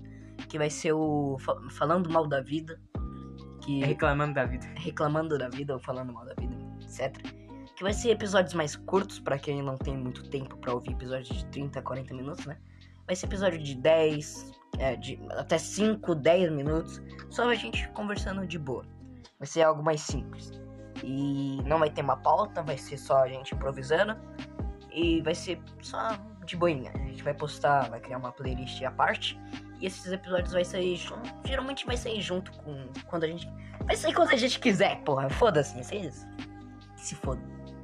que 0.48 0.60
vai 0.60 0.70
ser 0.70 0.94
o 0.94 1.38
fa- 1.40 1.58
Falando 1.72 2.08
Mal 2.08 2.28
da 2.28 2.40
Vida, 2.40 2.80
que 3.64 3.84
Reclamando 3.84 4.36
da 4.36 4.46
vida. 4.46 4.68
reclamando 4.78 5.40
da 5.40 5.50
vida 5.50 5.74
ou 5.74 5.80
falando 5.80 6.14
mal 6.14 6.24
da 6.24 6.36
vida, 6.36 6.56
etc. 6.84 7.18
Que 7.82 7.86
vai 7.86 7.94
ser 7.94 8.12
episódios 8.12 8.54
mais 8.54 8.76
curtos 8.76 9.20
pra 9.20 9.40
quem 9.40 9.60
não 9.64 9.76
tem 9.76 9.98
muito 9.98 10.30
tempo 10.30 10.56
pra 10.58 10.72
ouvir 10.72 10.92
episódios 10.92 11.30
de 11.30 11.46
30, 11.48 11.82
40 11.82 12.14
minutos, 12.14 12.46
né? 12.46 12.56
Vai 13.08 13.16
ser 13.16 13.26
episódio 13.26 13.58
de 13.58 13.74
10, 13.74 14.52
é, 14.78 14.96
de 14.96 15.20
até 15.32 15.58
5, 15.58 16.14
10 16.14 16.52
minutos, 16.52 17.02
só 17.32 17.50
a 17.50 17.56
gente 17.56 17.90
conversando 17.94 18.46
de 18.46 18.60
boa. 18.60 18.86
Vai 19.40 19.48
ser 19.48 19.64
algo 19.64 19.82
mais 19.82 20.00
simples. 20.00 20.52
E 21.04 21.60
não 21.66 21.80
vai 21.80 21.90
ter 21.90 22.04
uma 22.04 22.18
pauta, 22.18 22.62
vai 22.62 22.78
ser 22.78 23.00
só 23.00 23.24
a 23.24 23.28
gente 23.28 23.56
improvisando. 23.56 24.16
E 24.94 25.20
vai 25.24 25.34
ser 25.34 25.60
só 25.82 26.20
de 26.46 26.56
boinha. 26.56 26.92
A 26.94 27.08
gente 27.08 27.24
vai 27.24 27.34
postar, 27.34 27.90
vai 27.90 28.00
criar 28.00 28.20
uma 28.20 28.32
playlist 28.32 28.80
à 28.84 28.92
parte. 28.92 29.40
E 29.80 29.88
esses 29.88 30.06
episódios 30.12 30.54
vai 30.54 30.64
sair 30.64 30.98
junto. 30.98 31.34
Geralmente 31.48 31.84
vai 31.88 31.98
sair 31.98 32.22
junto 32.22 32.52
com 32.60 32.88
quando 33.08 33.24
a 33.24 33.28
gente 33.28 33.52
Vai 33.86 33.96
sair 33.96 34.14
quando 34.14 34.30
a 34.30 34.38
gente 34.38 34.60
quiser, 34.60 35.02
porra. 35.02 35.28
Foda-se, 35.32 35.84
vocês. 35.84 36.28
Se 36.96 37.16
foda. 37.16 37.42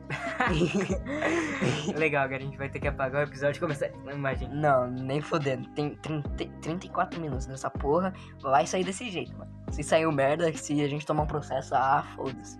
Legal, 1.95 2.23
agora 2.23 2.41
a 2.41 2.45
gente 2.45 2.57
vai 2.57 2.69
ter 2.69 2.79
que 2.79 2.87
apagar 2.87 3.25
o 3.25 3.29
episódio 3.29 3.57
e 3.57 3.59
começar 3.59 3.87
a 4.07 4.13
imagem. 4.13 4.49
Não, 4.49 4.87
nem 4.87 5.21
fodendo. 5.21 5.67
Tem 5.69 5.95
30, 5.95 6.29
34 6.61 7.19
minutos 7.19 7.47
nessa 7.47 7.69
porra. 7.69 8.13
Vai 8.41 8.65
sair 8.65 8.83
desse 8.83 9.09
jeito, 9.09 9.37
mano. 9.37 9.51
Se 9.71 9.83
saiu 9.83 10.11
merda, 10.11 10.51
se 10.53 10.81
a 10.81 10.87
gente 10.87 11.05
tomar 11.05 11.23
um 11.23 11.27
processo, 11.27 11.75
ah, 11.75 12.03
foda-se. 12.15 12.57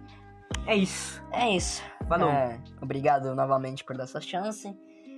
É 0.66 0.76
isso. 0.76 1.24
É 1.32 1.50
isso. 1.50 1.82
Falou. 2.08 2.30
É, 2.30 2.60
obrigado 2.82 3.34
novamente 3.34 3.84
por 3.84 3.96
dar 3.96 4.04
essa 4.04 4.20
chance. 4.20 4.76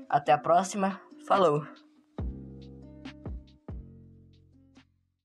Até 0.07 0.31
a 0.31 0.37
próxima. 0.37 0.99
Falou. 1.27 1.65